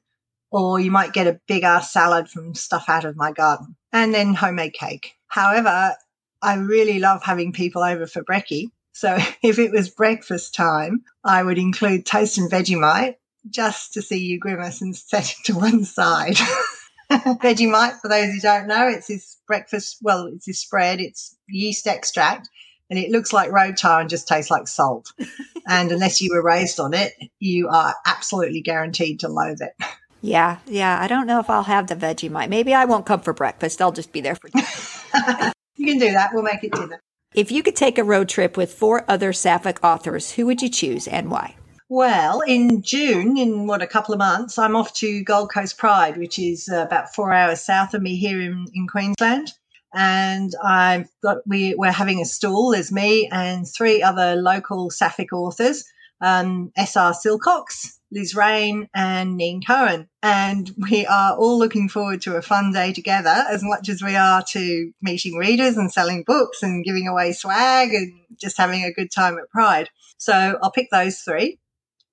or 0.51 0.81
you 0.81 0.91
might 0.91 1.13
get 1.13 1.27
a 1.27 1.41
big 1.47 1.65
ass 1.65 1.93
salad 1.93 2.29
from 2.29 2.55
stuff 2.55 2.85
out 2.89 3.05
of 3.05 3.17
my 3.17 3.33
garden 3.33 3.77
and 3.93 4.15
then 4.15 4.35
homemade 4.35 4.73
cake. 4.73 5.15
However, 5.27 5.95
I 6.41 6.55
really 6.55 7.01
love 7.01 7.23
having 7.23 7.53
people 7.53 7.83
over 7.83 8.07
for 8.07 8.25
brekkie. 8.25 8.71
So 8.93 9.19
if 9.43 9.59
it 9.59 9.73
was 9.73 9.91
breakfast 9.91 10.55
time, 10.55 11.03
I 11.25 11.43
would 11.43 11.59
include 11.59 12.07
toast 12.07 12.39
and 12.39 12.51
Vegemite 12.51 13.17
just 13.51 13.93
to 13.95 14.03
see 14.03 14.19
you 14.19 14.39
grimace 14.39 14.81
and 14.81 14.97
set 14.97 15.31
it 15.31 15.45
to 15.47 15.55
one 15.55 15.85
side. 15.85 16.37
Vegemite, 17.11 18.01
for 18.01 18.09
those 18.09 18.33
who 18.33 18.41
don't 18.41 18.69
know, 18.69 18.87
it's 18.87 19.09
this 19.09 19.39
breakfast, 19.47 19.99
well, 20.03 20.27
it's 20.27 20.47
this 20.47 20.61
spread, 20.61 21.01
it's 21.01 21.37
yeast 21.49 21.87
extract 21.87 22.49
and 22.91 22.99
it 22.99 23.11
looks 23.11 23.33
like 23.33 23.53
road 23.53 23.77
tar 23.77 24.01
and 24.01 24.11
just 24.11 24.29
tastes 24.29 24.51
like 24.51 24.69
salt. 24.69 25.13
and 25.69 25.93
unless 25.93 26.21
you 26.21 26.31
were 26.33 26.43
raised 26.43 26.81
on 26.81 26.95
it, 26.95 27.13
you 27.39 27.69
are 27.69 27.95
absolutely 28.07 28.61
guaranteed 28.61 29.21
to 29.21 29.29
loathe 29.29 29.61
it. 29.61 29.73
Yeah, 30.21 30.59
yeah. 30.67 30.99
I 31.01 31.07
don't 31.07 31.27
know 31.27 31.39
if 31.39 31.49
I'll 31.49 31.65
have 31.65 31.87
the 31.87 31.95
veggie 31.95 32.31
Vegemite. 32.31 32.49
Maybe 32.49 32.75
I 32.75 32.85
won't 32.87 33.07
come 33.07 33.21
for 33.21 33.33
breakfast. 33.33 33.81
I'll 33.81 33.93
just 33.93 34.13
be 34.13 34.21
there 34.21 34.35
for 34.35 34.49
dinner. 34.49 35.53
you 35.77 35.87
can 35.87 35.99
do 35.99 36.13
that. 36.13 36.31
We'll 36.33 36.43
make 36.43 36.65
it 36.65 36.73
dinner. 36.73 37.01
If 37.35 37.53
you 37.53 37.63
could 37.63 37.77
take 37.77 37.99
a 37.99 38.05
road 38.05 38.29
trip 38.29 38.57
with 38.57 38.73
four 38.73 39.05
other 39.07 39.33
Sapphic 39.33 39.79
authors, 39.85 40.33
who 40.33 40.47
would 40.47 40.63
you 40.63 40.69
choose 40.69 41.07
and 41.07 41.31
why? 41.31 41.55
Well, 41.91 42.41
in 42.41 42.83
June, 42.83 43.39
in 43.39 43.67
what 43.67 43.81
a 43.81 43.87
couple 43.87 44.13
of 44.13 44.19
months, 44.19 44.59
I'm 44.59 44.77
off 44.77 44.93
to 44.95 45.23
Gold 45.23 45.53
Coast 45.53 45.79
Pride, 45.79 46.17
which 46.17 46.39
is 46.39 46.69
about 46.69 47.15
four 47.15 47.33
hours 47.33 47.61
south 47.61 47.95
of 47.95 48.03
me 48.03 48.17
here 48.17 48.41
in, 48.41 48.67
in 48.75 48.87
Queensland 48.87 49.53
and 49.95 50.53
I've 50.63 51.09
got 51.23 51.39
we 51.47 51.75
we're 51.75 51.93
having 51.93 52.21
a 52.21 52.25
stall. 52.25 52.73
There's 52.73 52.93
me 52.93 53.29
and 53.31 53.67
three 53.67 54.03
other 54.03 54.37
local 54.37 54.91
Sapphic 54.91 55.33
authors, 55.33 55.85
um, 56.21 56.73
S.R. 56.77 57.13
Silcox, 57.13 57.99
Liz 58.11 58.35
Rain, 58.35 58.89
and 58.95 59.37
Neen 59.37 59.63
Cohen, 59.67 60.09
and 60.23 60.71
we 60.91 61.07
are 61.07 61.37
all 61.37 61.59
looking 61.59 61.89
forward 61.89 62.23
to 62.23 62.37
a 62.37 62.43
fun 62.43 62.73
day 62.73 62.93
together 62.93 63.45
as 63.51 63.63
much 63.63 63.89
as 63.89 64.03
we 64.03 64.17
are 64.17 64.43
to 64.51 64.93
meeting 65.03 65.37
readers 65.37 65.77
and 65.77 65.93
selling 65.93 66.25
books 66.27 66.63
and 66.63 66.85
giving 66.85 67.09
away 67.09 67.33
swag 67.33 67.95
and 67.95 68.13
just 68.41 68.59
having 68.59 68.85
a 68.85 68.93
good 68.93 69.11
time 69.11 69.39
at 69.39 69.51
Pride. 69.51 69.89
So 70.19 70.59
I'll 70.63 70.73
pick 70.73 70.89
those 70.91 71.21
three. 71.21 71.59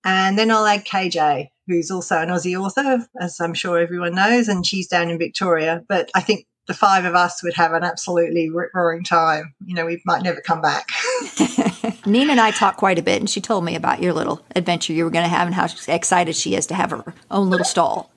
And 0.05 0.37
then 0.37 0.51
I'll 0.51 0.67
add 0.67 0.85
KJ, 0.85 1.49
who's 1.67 1.89
also 1.89 2.17
an 2.17 2.29
Aussie 2.29 2.59
author, 2.59 3.07
as 3.19 3.39
I'm 3.41 3.55
sure 3.55 3.79
everyone 3.79 4.13
knows, 4.13 4.47
and 4.47 4.63
she's 4.63 4.87
down 4.87 5.09
in 5.09 5.17
Victoria. 5.17 5.83
But 5.89 6.11
I 6.13 6.21
think 6.21 6.45
the 6.67 6.73
five 6.73 7.05
of 7.05 7.15
us 7.15 7.43
would 7.43 7.53
have 7.53 7.73
an 7.73 7.83
absolutely 7.83 8.49
rip 8.49 8.73
roaring 8.73 9.03
time. 9.03 9.53
You 9.65 9.75
know, 9.75 9.85
we 9.85 10.01
might 10.05 10.23
never 10.23 10.41
come 10.41 10.61
back. 10.61 10.89
Nina 12.05 12.31
and 12.31 12.39
I 12.39 12.51
talked 12.51 12.77
quite 12.77 12.99
a 12.99 13.03
bit, 13.03 13.19
and 13.19 13.29
she 13.29 13.41
told 13.41 13.63
me 13.63 13.75
about 13.75 14.01
your 14.01 14.13
little 14.13 14.41
adventure 14.55 14.93
you 14.93 15.03
were 15.03 15.11
going 15.11 15.25
to 15.25 15.29
have 15.29 15.47
and 15.47 15.55
how 15.55 15.67
excited 15.87 16.35
she 16.35 16.55
is 16.55 16.65
to 16.67 16.73
have 16.73 16.91
her 16.91 17.03
own 17.31 17.49
little 17.49 17.65
stall. 17.65 18.11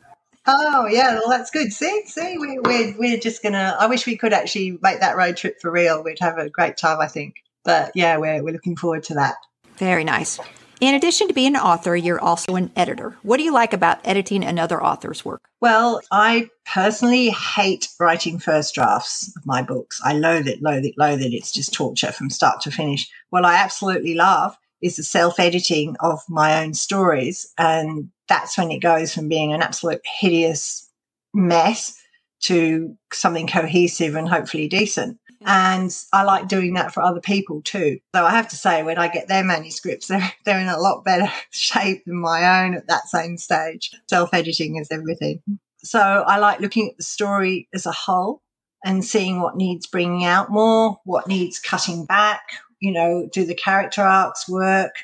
Oh 0.50 0.86
yeah, 0.86 1.14
well 1.14 1.28
that's 1.28 1.50
good. 1.50 1.72
See, 1.72 2.04
see, 2.06 2.38
we, 2.38 2.58
we're 2.58 2.94
we're 2.98 3.18
just 3.18 3.42
gonna. 3.42 3.76
I 3.78 3.86
wish 3.86 4.06
we 4.06 4.16
could 4.16 4.32
actually 4.32 4.78
make 4.80 5.00
that 5.00 5.14
road 5.14 5.36
trip 5.36 5.60
for 5.60 5.70
real. 5.70 6.02
We'd 6.02 6.20
have 6.20 6.38
a 6.38 6.48
great 6.48 6.78
time, 6.78 7.00
I 7.00 7.06
think. 7.06 7.42
But 7.64 7.92
yeah, 7.94 8.16
we're 8.16 8.42
we're 8.42 8.54
looking 8.54 8.74
forward 8.74 9.02
to 9.04 9.14
that. 9.14 9.34
Very 9.76 10.04
nice. 10.04 10.38
In 10.80 10.94
addition 10.94 11.26
to 11.26 11.34
being 11.34 11.56
an 11.56 11.60
author, 11.60 11.96
you're 11.96 12.20
also 12.20 12.54
an 12.54 12.70
editor. 12.76 13.16
What 13.22 13.38
do 13.38 13.42
you 13.42 13.52
like 13.52 13.72
about 13.72 13.98
editing 14.04 14.44
another 14.44 14.82
author's 14.82 15.24
work? 15.24 15.48
Well, 15.60 16.00
I 16.12 16.50
personally 16.72 17.30
hate 17.30 17.88
writing 17.98 18.38
first 18.38 18.74
drafts 18.74 19.32
of 19.36 19.44
my 19.44 19.60
books. 19.60 20.00
I 20.04 20.12
loathe 20.12 20.46
it, 20.46 20.62
loathe 20.62 20.84
it, 20.84 20.94
loathe 20.96 21.20
it. 21.20 21.34
It's 21.34 21.50
just 21.50 21.74
torture 21.74 22.12
from 22.12 22.30
start 22.30 22.60
to 22.62 22.70
finish. 22.70 23.10
What 23.30 23.44
I 23.44 23.56
absolutely 23.56 24.14
love 24.14 24.56
is 24.80 24.96
the 24.96 25.02
self 25.02 25.40
editing 25.40 25.96
of 25.98 26.20
my 26.28 26.62
own 26.62 26.74
stories. 26.74 27.52
And 27.58 28.10
that's 28.28 28.56
when 28.56 28.70
it 28.70 28.78
goes 28.78 29.12
from 29.12 29.28
being 29.28 29.52
an 29.52 29.62
absolute 29.62 30.02
hideous 30.20 30.88
mess 31.34 32.00
to 32.42 32.96
something 33.12 33.48
cohesive 33.48 34.14
and 34.14 34.28
hopefully 34.28 34.68
decent. 34.68 35.18
Mm-hmm. 35.42 35.48
And 35.48 35.96
I 36.12 36.24
like 36.24 36.48
doing 36.48 36.74
that 36.74 36.92
for 36.92 37.02
other 37.02 37.20
people 37.20 37.62
too. 37.62 38.00
So 38.14 38.24
I 38.24 38.30
have 38.30 38.48
to 38.48 38.56
say, 38.56 38.82
when 38.82 38.98
I 38.98 39.08
get 39.08 39.28
their 39.28 39.44
manuscripts, 39.44 40.06
they're, 40.08 40.32
they're 40.44 40.60
in 40.60 40.68
a 40.68 40.78
lot 40.78 41.04
better 41.04 41.30
shape 41.50 42.04
than 42.04 42.20
my 42.20 42.64
own 42.64 42.74
at 42.74 42.88
that 42.88 43.08
same 43.08 43.36
stage. 43.36 43.90
Self 44.08 44.34
editing 44.34 44.76
is 44.76 44.88
everything. 44.90 45.42
So 45.78 46.00
I 46.00 46.38
like 46.38 46.60
looking 46.60 46.88
at 46.88 46.96
the 46.96 47.04
story 47.04 47.68
as 47.72 47.86
a 47.86 47.92
whole 47.92 48.42
and 48.84 49.04
seeing 49.04 49.40
what 49.40 49.56
needs 49.56 49.86
bringing 49.86 50.24
out 50.24 50.50
more, 50.50 50.98
what 51.04 51.28
needs 51.28 51.58
cutting 51.58 52.04
back. 52.04 52.42
You 52.80 52.92
know, 52.92 53.28
do 53.32 53.44
the 53.44 53.54
character 53.54 54.02
arcs 54.02 54.48
work? 54.48 54.94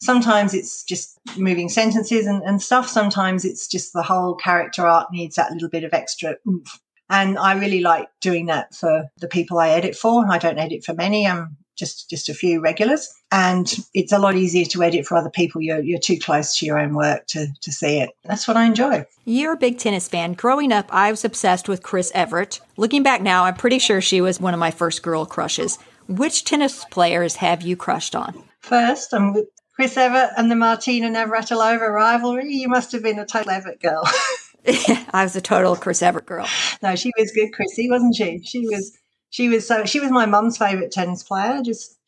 Sometimes 0.00 0.54
it's 0.54 0.82
just 0.82 1.18
moving 1.36 1.68
sentences 1.68 2.26
and, 2.26 2.42
and 2.42 2.62
stuff. 2.62 2.88
Sometimes 2.88 3.44
it's 3.44 3.68
just 3.68 3.92
the 3.92 4.02
whole 4.02 4.34
character 4.34 4.86
arc 4.86 5.12
needs 5.12 5.36
that 5.36 5.52
little 5.52 5.68
bit 5.68 5.84
of 5.84 5.92
extra 5.92 6.36
oomph 6.48 6.80
and 7.10 7.36
I 7.36 7.54
really 7.54 7.80
like 7.80 8.08
doing 8.20 8.46
that 8.46 8.74
for 8.74 9.10
the 9.18 9.28
people 9.28 9.58
I 9.58 9.70
edit 9.70 9.96
for. 9.96 10.24
I 10.30 10.38
don't 10.38 10.58
edit 10.58 10.84
for 10.84 10.94
many. 10.94 11.26
I'm 11.26 11.56
just, 11.76 12.08
just 12.08 12.28
a 12.28 12.34
few 12.34 12.60
regulars. 12.60 13.12
And 13.32 13.72
it's 13.94 14.12
a 14.12 14.18
lot 14.18 14.36
easier 14.36 14.64
to 14.66 14.82
edit 14.84 15.06
for 15.06 15.16
other 15.16 15.30
people. 15.30 15.60
You're, 15.60 15.80
you're 15.80 15.98
too 15.98 16.18
close 16.18 16.56
to 16.58 16.66
your 16.66 16.78
own 16.78 16.94
work 16.94 17.26
to, 17.28 17.48
to 17.62 17.72
see 17.72 17.98
it. 17.98 18.10
That's 18.24 18.46
what 18.46 18.56
I 18.56 18.64
enjoy. 18.64 19.06
You're 19.24 19.54
a 19.54 19.58
big 19.58 19.78
tennis 19.78 20.06
fan. 20.06 20.34
Growing 20.34 20.72
up, 20.72 20.86
I 20.90 21.10
was 21.10 21.24
obsessed 21.24 21.68
with 21.68 21.82
Chris 21.82 22.12
Evert. 22.14 22.60
Looking 22.76 23.02
back 23.02 23.22
now, 23.22 23.44
I'm 23.44 23.56
pretty 23.56 23.80
sure 23.80 24.00
she 24.00 24.20
was 24.20 24.40
one 24.40 24.54
of 24.54 24.60
my 24.60 24.70
first 24.70 25.02
girl 25.02 25.26
crushes. 25.26 25.78
Which 26.06 26.44
tennis 26.44 26.84
players 26.86 27.36
have 27.36 27.62
you 27.62 27.76
crushed 27.76 28.14
on? 28.14 28.40
First, 28.60 29.12
I'm 29.12 29.32
with 29.32 29.48
Chris 29.74 29.96
Evert 29.96 30.30
and 30.36 30.50
the 30.50 30.56
Martina 30.56 31.08
Navratilova 31.08 31.88
rivalry. 31.88 32.52
You 32.52 32.68
must 32.68 32.92
have 32.92 33.02
been 33.02 33.18
a 33.18 33.26
total 33.26 33.50
Evert 33.50 33.80
girl. 33.80 34.08
I 35.12 35.22
was 35.22 35.36
a 35.36 35.40
total 35.40 35.76
Chris 35.76 36.02
Evert 36.02 36.26
girl. 36.26 36.46
No, 36.82 36.94
she 36.96 37.12
was 37.18 37.32
good, 37.32 37.52
Chrissy, 37.52 37.90
wasn't 37.90 38.16
she? 38.16 38.40
She 38.44 38.66
was. 38.66 38.96
She 39.30 39.48
was 39.48 39.66
so. 39.66 39.84
She 39.84 40.00
was 40.00 40.10
my 40.10 40.26
mum's 40.26 40.58
favourite 40.58 40.90
tennis 40.90 41.22
player. 41.22 41.62
Just, 41.62 41.98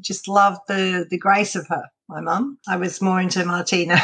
just 0.00 0.28
loved 0.28 0.60
the 0.66 1.06
the 1.08 1.18
grace 1.18 1.54
of 1.54 1.66
her. 1.68 1.84
My 2.08 2.20
mum. 2.20 2.58
I 2.66 2.76
was 2.76 3.00
more 3.00 3.20
into 3.20 3.44
Martina. 3.44 3.96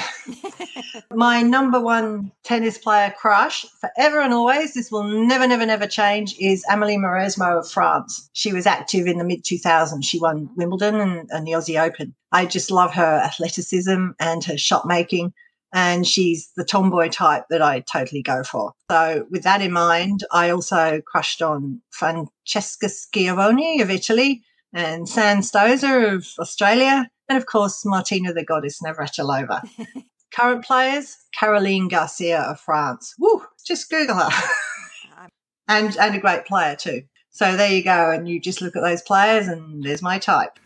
my 1.11 1.43
number 1.43 1.81
one 1.81 2.31
tennis 2.45 2.79
player 2.79 3.13
crush 3.19 3.67
forever 3.81 4.21
and 4.21 4.33
always. 4.33 4.75
This 4.75 4.93
will 4.93 5.03
never, 5.03 5.45
never, 5.49 5.67
never 5.67 5.89
change. 5.89 6.37
Is 6.39 6.65
Amelie 6.71 6.99
Mauresmo 6.99 7.59
of 7.59 7.69
France. 7.69 8.31
She 8.33 8.53
was 8.53 8.65
active 8.65 9.09
in 9.09 9.19
the 9.19 9.25
mid 9.25 9.43
2000s. 9.43 10.05
She 10.05 10.21
won 10.21 10.49
Wimbledon 10.55 11.01
and, 11.01 11.29
and 11.33 11.47
the 11.47 11.53
Aussie 11.53 11.83
Open. 11.83 12.15
I 12.31 12.47
just 12.47 12.71
love 12.71 12.95
her 12.95 13.21
athleticism 13.25 14.11
and 14.21 14.45
her 14.45 14.57
shot 14.57 14.87
making 14.87 15.33
and 15.73 16.07
she's 16.07 16.51
the 16.57 16.65
tomboy 16.65 17.09
type 17.09 17.45
that 17.51 17.63
I 17.63 17.81
totally 17.81 18.23
go 18.23 18.43
for. 18.43 18.73
So, 18.91 19.27
with 19.31 19.43
that 19.43 19.63
in 19.63 19.73
mind, 19.73 20.25
I 20.33 20.51
also 20.51 21.01
crushed 21.07 21.43
on 21.43 21.83
Francesca 21.91 22.89
Schiavone 22.89 23.81
of 23.81 23.91
Italy 23.91 24.43
and 24.73 25.09
Sam 25.09 25.39
Stosur 25.39 26.15
of 26.15 26.27
Australia, 26.39 27.09
and 27.29 27.39
of 27.39 27.47
course, 27.47 27.85
Martina 27.85 28.33
the 28.33 28.45
Goddess 28.45 28.81
Navratilova. 28.83 29.69
Current 30.35 30.65
players, 30.65 31.17
Caroline 31.39 31.89
Garcia 31.89 32.41
of 32.41 32.61
France. 32.61 33.15
Woo, 33.19 33.43
just 33.67 33.89
Google 33.91 34.17
her. 34.17 34.31
and 35.69 35.97
and 35.97 36.15
a 36.15 36.19
great 36.19 36.47
player 36.47 36.77
too. 36.77 37.03
So 37.31 37.57
there 37.57 37.71
you 37.71 37.83
go, 37.83 38.11
and 38.11 38.29
you 38.29 38.41
just 38.41 38.63
look 38.63 38.77
at 38.77 38.83
those 38.83 39.03
players, 39.03 39.47
and 39.47 39.85
there's 39.85 40.03
my 40.03 40.19
type. 40.19 40.59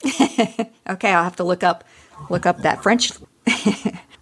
okay, 0.88 1.12
I'll 1.12 1.24
have 1.24 1.36
to 1.36 1.44
look 1.44 1.64
up 1.64 1.84
look 2.28 2.46
up 2.46 2.58
that 2.58 2.82
French. 2.82 3.12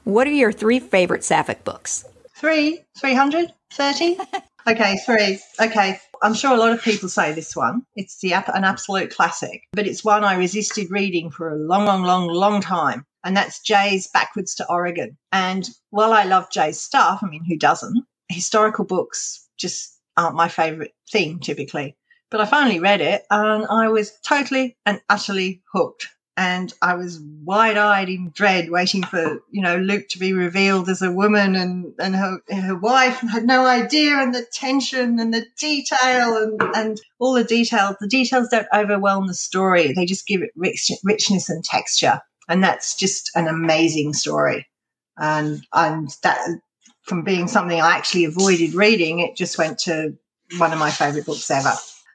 What 0.08 0.26
are 0.26 0.30
your 0.30 0.52
three 0.52 0.80
favorite 0.80 1.22
Sapphic 1.22 1.64
books? 1.64 2.02
Three, 2.34 2.80
three 2.98 3.12
hundred, 3.12 3.52
thirty. 3.70 4.16
okay, 4.66 4.96
three. 5.04 5.38
Okay, 5.60 5.98
I'm 6.22 6.32
sure 6.32 6.54
a 6.54 6.56
lot 6.56 6.72
of 6.72 6.80
people 6.80 7.10
say 7.10 7.34
this 7.34 7.54
one. 7.54 7.82
It's 7.94 8.18
the 8.22 8.32
an 8.32 8.64
absolute 8.64 9.14
classic, 9.14 9.64
but 9.74 9.86
it's 9.86 10.02
one 10.02 10.24
I 10.24 10.36
resisted 10.36 10.90
reading 10.90 11.30
for 11.30 11.50
a 11.50 11.58
long, 11.58 11.84
long, 11.84 12.04
long, 12.04 12.26
long 12.28 12.62
time. 12.62 13.04
And 13.22 13.36
that's 13.36 13.60
Jae's 13.68 14.08
Backwards 14.14 14.54
to 14.54 14.66
Oregon. 14.70 15.18
And 15.30 15.68
while 15.90 16.14
I 16.14 16.24
love 16.24 16.48
Jae's 16.56 16.80
stuff, 16.80 17.20
I 17.22 17.28
mean, 17.28 17.44
who 17.44 17.58
doesn't? 17.58 18.02
Historical 18.30 18.86
books 18.86 19.46
just 19.58 19.94
aren't 20.16 20.36
my 20.36 20.48
favorite 20.48 20.94
thing 21.12 21.38
typically. 21.38 21.98
But 22.30 22.40
I 22.40 22.46
finally 22.46 22.80
read 22.80 23.02
it 23.02 23.24
and 23.30 23.66
I 23.66 23.88
was 23.88 24.18
totally 24.26 24.74
and 24.86 25.02
utterly 25.10 25.60
hooked 25.70 26.08
and 26.38 26.72
I 26.80 26.94
was 26.94 27.18
wide-eyed 27.42 28.08
in 28.08 28.30
dread, 28.30 28.70
waiting 28.70 29.02
for 29.02 29.42
you 29.50 29.60
know 29.60 29.76
Luke 29.76 30.06
to 30.10 30.20
be 30.20 30.32
revealed 30.32 30.88
as 30.88 31.02
a 31.02 31.10
woman 31.10 31.56
and 31.56 31.92
and 31.98 32.14
her 32.14 32.38
her 32.48 32.76
wife, 32.76 33.18
had 33.18 33.44
no 33.44 33.66
idea, 33.66 34.16
and 34.18 34.32
the 34.32 34.46
tension 34.52 35.18
and 35.18 35.34
the 35.34 35.44
detail 35.58 36.36
and 36.36 36.62
and 36.76 37.00
all 37.18 37.32
the 37.32 37.42
details. 37.42 37.96
The 38.00 38.06
details 38.06 38.48
don't 38.50 38.68
overwhelm 38.72 39.26
the 39.26 39.34
story; 39.34 39.92
they 39.92 40.06
just 40.06 40.28
give 40.28 40.40
it 40.42 40.52
rich, 40.54 40.92
richness 41.02 41.50
and 41.50 41.64
texture, 41.64 42.20
and 42.48 42.62
that's 42.62 42.94
just 42.94 43.32
an 43.34 43.48
amazing 43.48 44.12
story. 44.12 44.64
And 45.16 45.66
and 45.72 46.08
that 46.22 46.38
from 47.02 47.24
being 47.24 47.48
something 47.48 47.80
I 47.80 47.96
actually 47.96 48.26
avoided 48.26 48.74
reading, 48.74 49.18
it 49.18 49.36
just 49.36 49.58
went 49.58 49.80
to 49.80 50.16
one 50.58 50.72
of 50.72 50.78
my 50.78 50.92
favorite 50.92 51.26
books 51.26 51.50
ever. 51.50 51.72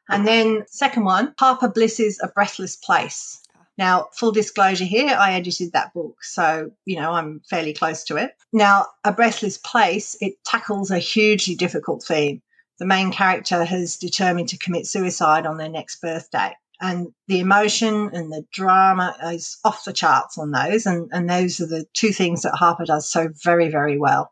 And 0.10 0.26
then 0.26 0.64
second 0.68 1.04
one, 1.04 1.34
Harper 1.38 1.68
Bliss's 1.68 2.22
A 2.24 2.30
Breathless 2.30 2.78
Place 2.78 3.43
now, 3.78 4.10
full 4.14 4.32
disclosure 4.32 4.86
here, 4.86 5.16
I 5.20 5.34
edited 5.34 5.74
that 5.74 5.94
book, 5.94 6.24
so 6.24 6.72
you 6.86 6.98
know 6.98 7.12
I'm 7.12 7.42
fairly 7.50 7.74
close 7.74 8.04
to 8.06 8.18
it. 8.18 8.32
Now, 8.52 8.88
A 9.04 9.12
Breathless 9.12 9.58
Place, 9.58 10.16
it 10.22 10.34
tackles 10.46 10.92
a 10.92 11.00
hugely 11.00 11.56
difficult 11.56 12.04
theme. 12.04 12.42
The 12.80 12.86
main 12.86 13.12
character 13.12 13.64
has 13.64 13.98
determined 13.98 14.50
to 14.50 14.58
commit 14.58 14.88
suicide 14.88 15.46
on 15.46 15.58
their 15.58 15.70
next 15.70 16.02
birthday. 16.02 16.54
And 16.82 17.14
the 17.28 17.40
emotion 17.40 18.10
and 18.14 18.32
the 18.32 18.46
drama 18.52 19.16
is 19.32 19.58
off 19.64 19.86
the 19.86 19.94
charts 19.94 20.38
on 20.38 20.52
those. 20.52 20.86
And, 20.86 21.10
and 21.14 21.30
those 21.30 21.62
are 21.62 21.68
the 21.68 21.86
two 21.94 22.12
things 22.12 22.42
that 22.42 22.56
Harper 22.56 22.84
does 22.86 23.10
so 23.10 23.30
very, 23.44 23.70
very 23.70 23.98
well. 23.98 24.32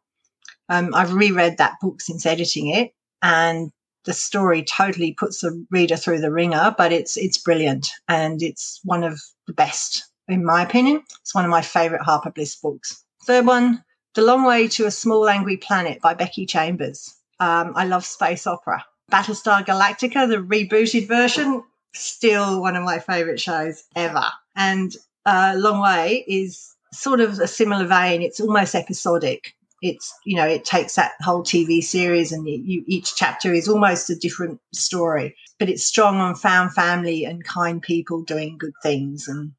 Um, 0.68 0.94
I've 0.94 1.14
reread 1.14 1.58
that 1.58 1.76
book 1.82 2.02
since 2.02 2.26
editing 2.26 2.68
it, 2.68 2.94
and 3.22 3.72
the 4.06 4.14
story 4.14 4.64
totally 4.64 5.14
puts 5.14 5.42
the 5.42 5.66
reader 5.70 5.96
through 5.96 6.20
the 6.20 6.32
ringer, 6.32 6.74
but 6.78 6.92
it's 6.92 7.18
it's 7.18 7.38
brilliant 7.38 7.88
and 8.08 8.42
it's 8.42 8.80
one 8.84 9.04
of 9.04 9.20
the 9.48 9.54
best 9.54 10.12
in 10.28 10.46
my 10.46 10.62
opinion. 10.62 11.04
It's 11.22 11.36
one 11.36 11.46
of 11.46 11.52
my 11.52 11.62
favorite 11.62 12.02
Harper 12.02 12.32
Bliss 12.32 12.56
books. 12.56 13.04
Third 13.26 13.46
one, 13.46 13.84
The 14.16 14.22
Long 14.22 14.44
Way 14.44 14.68
to 14.70 14.86
a 14.86 14.92
Small 14.92 15.30
Angry 15.30 15.58
Planet 15.58 16.02
by 16.02 16.14
Becky 16.14 16.46
Chambers. 16.46 17.14
Um, 17.40 17.74
I 17.76 17.86
love 17.86 18.06
space 18.06 18.48
opera. 18.48 18.86
Battlestar 19.12 19.66
Galactica, 19.66 20.28
the 20.28 20.38
rebooted 20.38 21.08
version, 21.08 21.64
still 21.94 22.62
one 22.62 22.76
of 22.76 22.84
my 22.84 23.00
favorite 23.00 23.40
shows 23.40 23.84
ever. 23.96 24.24
And 24.56 24.96
uh, 25.26 25.56
Long 25.58 25.82
Way 25.82 26.24
is 26.28 26.74
sort 26.94 27.20
of 27.20 27.40
a 27.40 27.48
similar 27.48 27.86
vein. 27.86 28.22
It's 28.22 28.40
almost 28.40 28.76
episodic 28.76 29.54
it's 29.82 30.14
you 30.26 30.36
know 30.36 30.48
it 30.48 30.66
takes 30.66 30.96
that 30.96 31.14
whole 31.22 31.44
TV 31.44 31.84
series 31.84 32.32
and 32.32 32.48
you, 32.48 32.84
each 32.88 33.16
chapter 33.16 33.54
is 33.54 33.68
almost 33.68 34.10
a 34.10 34.16
different 34.16 34.60
story, 34.74 35.36
but 35.60 35.70
it's 35.70 35.84
strong 35.84 36.18
on 36.18 36.36
found 36.36 36.74
family 36.74 37.26
and 37.26 37.44
kind 37.44 37.82
people 37.82 38.24
doing 38.24 38.58
good 38.58 38.74
things 38.84 39.28
and. 39.28 39.54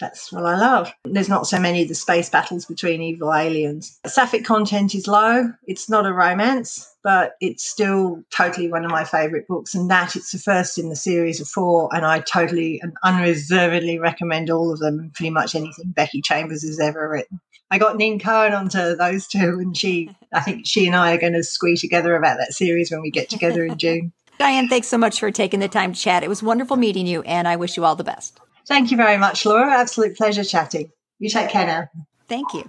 That's 0.00 0.30
what 0.30 0.44
I 0.44 0.56
love. 0.56 0.92
There's 1.04 1.28
not 1.28 1.48
so 1.48 1.58
many 1.58 1.82
of 1.82 1.88
the 1.88 1.94
space 1.96 2.30
battles 2.30 2.64
between 2.64 3.02
evil 3.02 3.34
aliens. 3.34 3.98
Sapphic 4.06 4.44
content 4.44 4.94
is 4.94 5.08
low. 5.08 5.52
It's 5.66 5.90
not 5.90 6.06
a 6.06 6.12
romance, 6.12 6.88
but 7.02 7.32
it's 7.40 7.68
still 7.68 8.22
totally 8.30 8.70
one 8.70 8.84
of 8.84 8.92
my 8.92 9.02
favourite 9.02 9.48
books. 9.48 9.74
And 9.74 9.90
that 9.90 10.14
it's 10.14 10.30
the 10.30 10.38
first 10.38 10.78
in 10.78 10.88
the 10.88 10.94
series 10.94 11.40
of 11.40 11.48
four, 11.48 11.88
and 11.92 12.06
I 12.06 12.20
totally 12.20 12.78
and 12.80 12.92
unreservedly 13.02 13.98
recommend 13.98 14.50
all 14.50 14.72
of 14.72 14.78
them. 14.78 15.10
Pretty 15.14 15.30
much 15.30 15.56
anything 15.56 15.90
Becky 15.90 16.20
Chambers 16.20 16.62
has 16.62 16.78
ever 16.78 17.08
written. 17.08 17.40
I 17.70 17.78
got 17.78 17.96
Neen 17.96 18.18
Cohen 18.18 18.54
onto 18.54 18.96
those 18.96 19.26
two, 19.26 19.58
and 19.60 19.76
she, 19.76 20.10
I 20.32 20.40
think 20.40 20.66
she 20.66 20.86
and 20.86 20.96
I 20.96 21.14
are 21.14 21.18
going 21.18 21.34
to 21.34 21.44
squeeze 21.44 21.80
together 21.80 22.16
about 22.16 22.38
that 22.38 22.54
series 22.54 22.90
when 22.90 23.02
we 23.02 23.10
get 23.10 23.28
together 23.28 23.64
in 23.64 23.76
June. 23.76 24.12
Diane, 24.38 24.68
thanks 24.68 24.88
so 24.88 24.96
much 24.96 25.20
for 25.20 25.30
taking 25.30 25.60
the 25.60 25.68
time 25.68 25.92
to 25.92 26.00
chat. 26.00 26.22
It 26.22 26.28
was 26.28 26.42
wonderful 26.42 26.76
meeting 26.76 27.06
you, 27.06 27.22
and 27.22 27.46
I 27.46 27.56
wish 27.56 27.76
you 27.76 27.84
all 27.84 27.96
the 27.96 28.04
best. 28.04 28.40
Thank 28.66 28.90
you 28.90 28.96
very 28.96 29.18
much, 29.18 29.44
Laura. 29.44 29.70
Absolute 29.70 30.16
pleasure 30.16 30.44
chatting. 30.44 30.90
You 31.18 31.28
take 31.28 31.50
care 31.50 31.66
now. 31.66 31.88
Thank 32.28 32.54
you. 32.54 32.62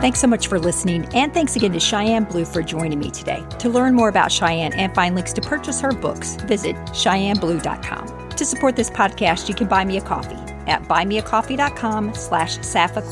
Thanks 0.00 0.20
so 0.20 0.26
much 0.26 0.48
for 0.48 0.58
listening, 0.58 1.06
and 1.14 1.32
thanks 1.32 1.56
again 1.56 1.72
to 1.72 1.80
Cheyenne 1.80 2.24
Blue 2.24 2.44
for 2.44 2.62
joining 2.62 2.98
me 2.98 3.10
today. 3.10 3.44
To 3.60 3.70
learn 3.70 3.94
more 3.94 4.08
about 4.08 4.30
Cheyenne 4.30 4.74
and 4.74 4.94
find 4.94 5.14
links 5.14 5.32
to 5.34 5.40
purchase 5.40 5.80
her 5.80 5.92
books, 5.92 6.36
visit 6.46 6.76
cheyenneblue.com. 6.86 8.28
To 8.30 8.44
support 8.44 8.76
this 8.76 8.90
podcast, 8.90 9.48
you 9.48 9.54
can 9.54 9.66
buy 9.66 9.84
me 9.84 9.96
a 9.96 10.02
coffee 10.02 10.45
at 10.66 10.82
buymeacoffee.com 10.84 12.14
slash 12.14 12.58
sapphic 12.62 13.04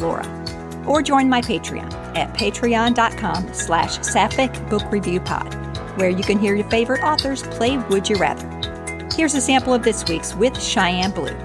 or 0.86 1.02
join 1.02 1.28
my 1.28 1.40
Patreon 1.40 1.92
at 2.16 2.34
patreon.com 2.34 3.54
slash 3.54 4.00
sapphic 4.02 4.54
where 5.96 6.10
you 6.10 6.22
can 6.24 6.38
hear 6.38 6.54
your 6.54 6.68
favorite 6.70 7.02
authors 7.02 7.42
play 7.42 7.78
Would 7.78 8.08
You 8.08 8.16
Rather. 8.16 8.48
Here's 9.16 9.34
a 9.34 9.40
sample 9.40 9.72
of 9.72 9.82
this 9.82 10.04
week's 10.08 10.34
with 10.34 10.60
Cheyenne 10.60 11.12
Blue. 11.12 11.36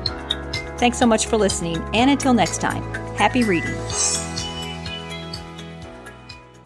Thanks 0.77 0.97
so 0.97 1.05
much 1.05 1.27
for 1.27 1.37
listening, 1.37 1.77
and 1.93 2.09
until 2.09 2.33
next 2.33 2.59
time, 2.61 2.81
happy 3.15 3.43
reading. 3.43 3.75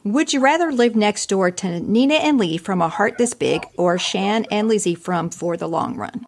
Would 0.05 0.33
you 0.33 0.41
rather 0.41 0.71
live 0.71 0.95
next 0.95 1.27
door 1.27 1.49
to 1.51 1.79
Nina 1.79 2.15
and 2.15 2.37
Lee 2.37 2.57
from 2.57 2.81
A 2.81 2.89
Heart 2.89 3.17
This 3.17 3.33
Big 3.33 3.65
or 3.77 3.97
Shan 3.97 4.45
and 4.51 4.67
Lizzie 4.67 4.95
from 4.95 5.29
For 5.29 5.57
the 5.57 5.67
Long 5.67 5.95
Run? 5.95 6.25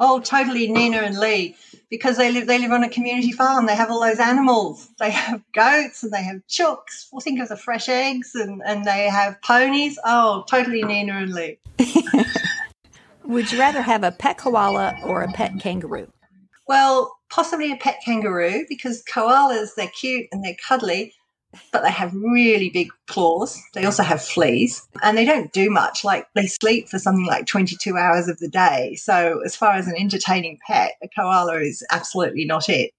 Oh, 0.00 0.20
totally 0.20 0.70
Nina 0.70 0.98
and 0.98 1.18
Lee 1.18 1.56
because 1.90 2.16
they 2.16 2.30
live 2.30 2.46
they 2.46 2.58
live 2.58 2.72
on 2.72 2.84
a 2.84 2.88
community 2.88 3.32
farm. 3.32 3.66
They 3.66 3.74
have 3.74 3.90
all 3.90 4.00
those 4.00 4.18
animals. 4.18 4.88
They 4.98 5.10
have 5.10 5.42
goats 5.54 6.02
and 6.02 6.12
they 6.12 6.22
have 6.22 6.46
chooks. 6.48 7.08
Well, 7.10 7.20
think 7.20 7.40
of 7.40 7.48
the 7.48 7.56
fresh 7.56 7.88
eggs 7.88 8.34
and, 8.34 8.62
and 8.64 8.84
they 8.84 9.08
have 9.08 9.40
ponies. 9.42 9.98
Oh, 10.04 10.44
totally 10.48 10.82
Nina 10.82 11.14
and 11.14 11.32
Lee. 11.32 11.58
Would 13.24 13.52
you 13.52 13.58
rather 13.58 13.82
have 13.82 14.04
a 14.04 14.12
pet 14.12 14.38
koala 14.38 14.96
or 15.04 15.22
a 15.22 15.28
pet 15.32 15.52
kangaroo? 15.60 16.10
Well, 16.66 17.18
possibly 17.30 17.72
a 17.72 17.76
pet 17.76 17.98
kangaroo 18.04 18.64
because 18.68 19.02
koalas 19.04 19.74
they're 19.76 19.88
cute 19.88 20.26
and 20.32 20.44
they're 20.44 20.56
cuddly, 20.66 21.14
but 21.72 21.82
they 21.82 21.90
have 21.90 22.12
really 22.14 22.70
big 22.70 22.88
claws. 23.06 23.60
They 23.74 23.84
also 23.84 24.02
have 24.02 24.22
fleas 24.22 24.86
and 25.02 25.16
they 25.16 25.24
don't 25.24 25.52
do 25.52 25.70
much. 25.70 26.04
Like 26.04 26.26
they 26.34 26.46
sleep 26.46 26.88
for 26.88 26.98
something 26.98 27.26
like 27.26 27.46
22 27.46 27.96
hours 27.96 28.28
of 28.28 28.38
the 28.38 28.48
day. 28.48 28.96
So, 28.96 29.40
as 29.44 29.56
far 29.56 29.72
as 29.72 29.86
an 29.86 29.96
entertaining 29.96 30.58
pet, 30.66 30.92
a 31.02 31.08
koala 31.08 31.60
is 31.60 31.84
absolutely 31.90 32.44
not 32.44 32.68
it. 32.68 32.90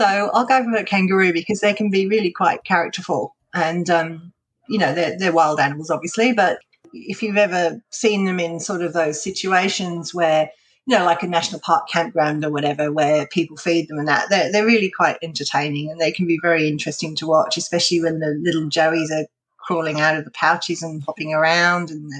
So, 0.00 0.30
I'll 0.32 0.46
go 0.46 0.64
for 0.64 0.76
a 0.76 0.84
kangaroo 0.84 1.32
because 1.32 1.60
they 1.60 1.74
can 1.74 1.90
be 1.90 2.08
really 2.08 2.30
quite 2.30 2.64
characterful. 2.64 3.36
And, 3.54 3.88
um, 3.90 4.32
you 4.68 4.78
know, 4.78 4.94
they're, 4.94 5.18
they're 5.18 5.32
wild 5.32 5.60
animals, 5.60 5.90
obviously, 5.90 6.32
but 6.32 6.58
if 6.94 7.22
you've 7.22 7.36
ever 7.36 7.82
seen 7.90 8.24
them 8.24 8.40
in 8.40 8.60
sort 8.60 8.82
of 8.82 8.92
those 8.92 9.22
situations 9.22 10.14
where 10.14 10.50
you 10.86 10.98
know, 10.98 11.04
like 11.04 11.22
a 11.22 11.28
national 11.28 11.60
park 11.60 11.88
campground 11.88 12.44
or 12.44 12.50
whatever, 12.50 12.92
where 12.92 13.26
people 13.26 13.56
feed 13.56 13.88
them 13.88 13.98
and 13.98 14.08
that. 14.08 14.28
They're, 14.30 14.50
they're 14.50 14.66
really 14.66 14.90
quite 14.90 15.16
entertaining 15.22 15.90
and 15.90 16.00
they 16.00 16.12
can 16.12 16.26
be 16.26 16.38
very 16.42 16.68
interesting 16.68 17.14
to 17.16 17.26
watch, 17.26 17.56
especially 17.56 18.00
when 18.00 18.18
the 18.18 18.38
little 18.42 18.68
joeys 18.68 19.10
are 19.12 19.26
crawling 19.58 20.00
out 20.00 20.16
of 20.16 20.24
the 20.24 20.30
pouches 20.32 20.82
and 20.82 21.02
hopping 21.04 21.32
around 21.32 21.90
and 21.90 22.10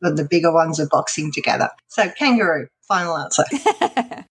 the, 0.00 0.12
the 0.12 0.24
bigger 0.28 0.52
ones 0.52 0.78
are 0.78 0.88
boxing 0.88 1.32
together. 1.32 1.70
So, 1.88 2.08
kangaroo, 2.10 2.68
final 2.86 3.16
answer. 3.16 3.44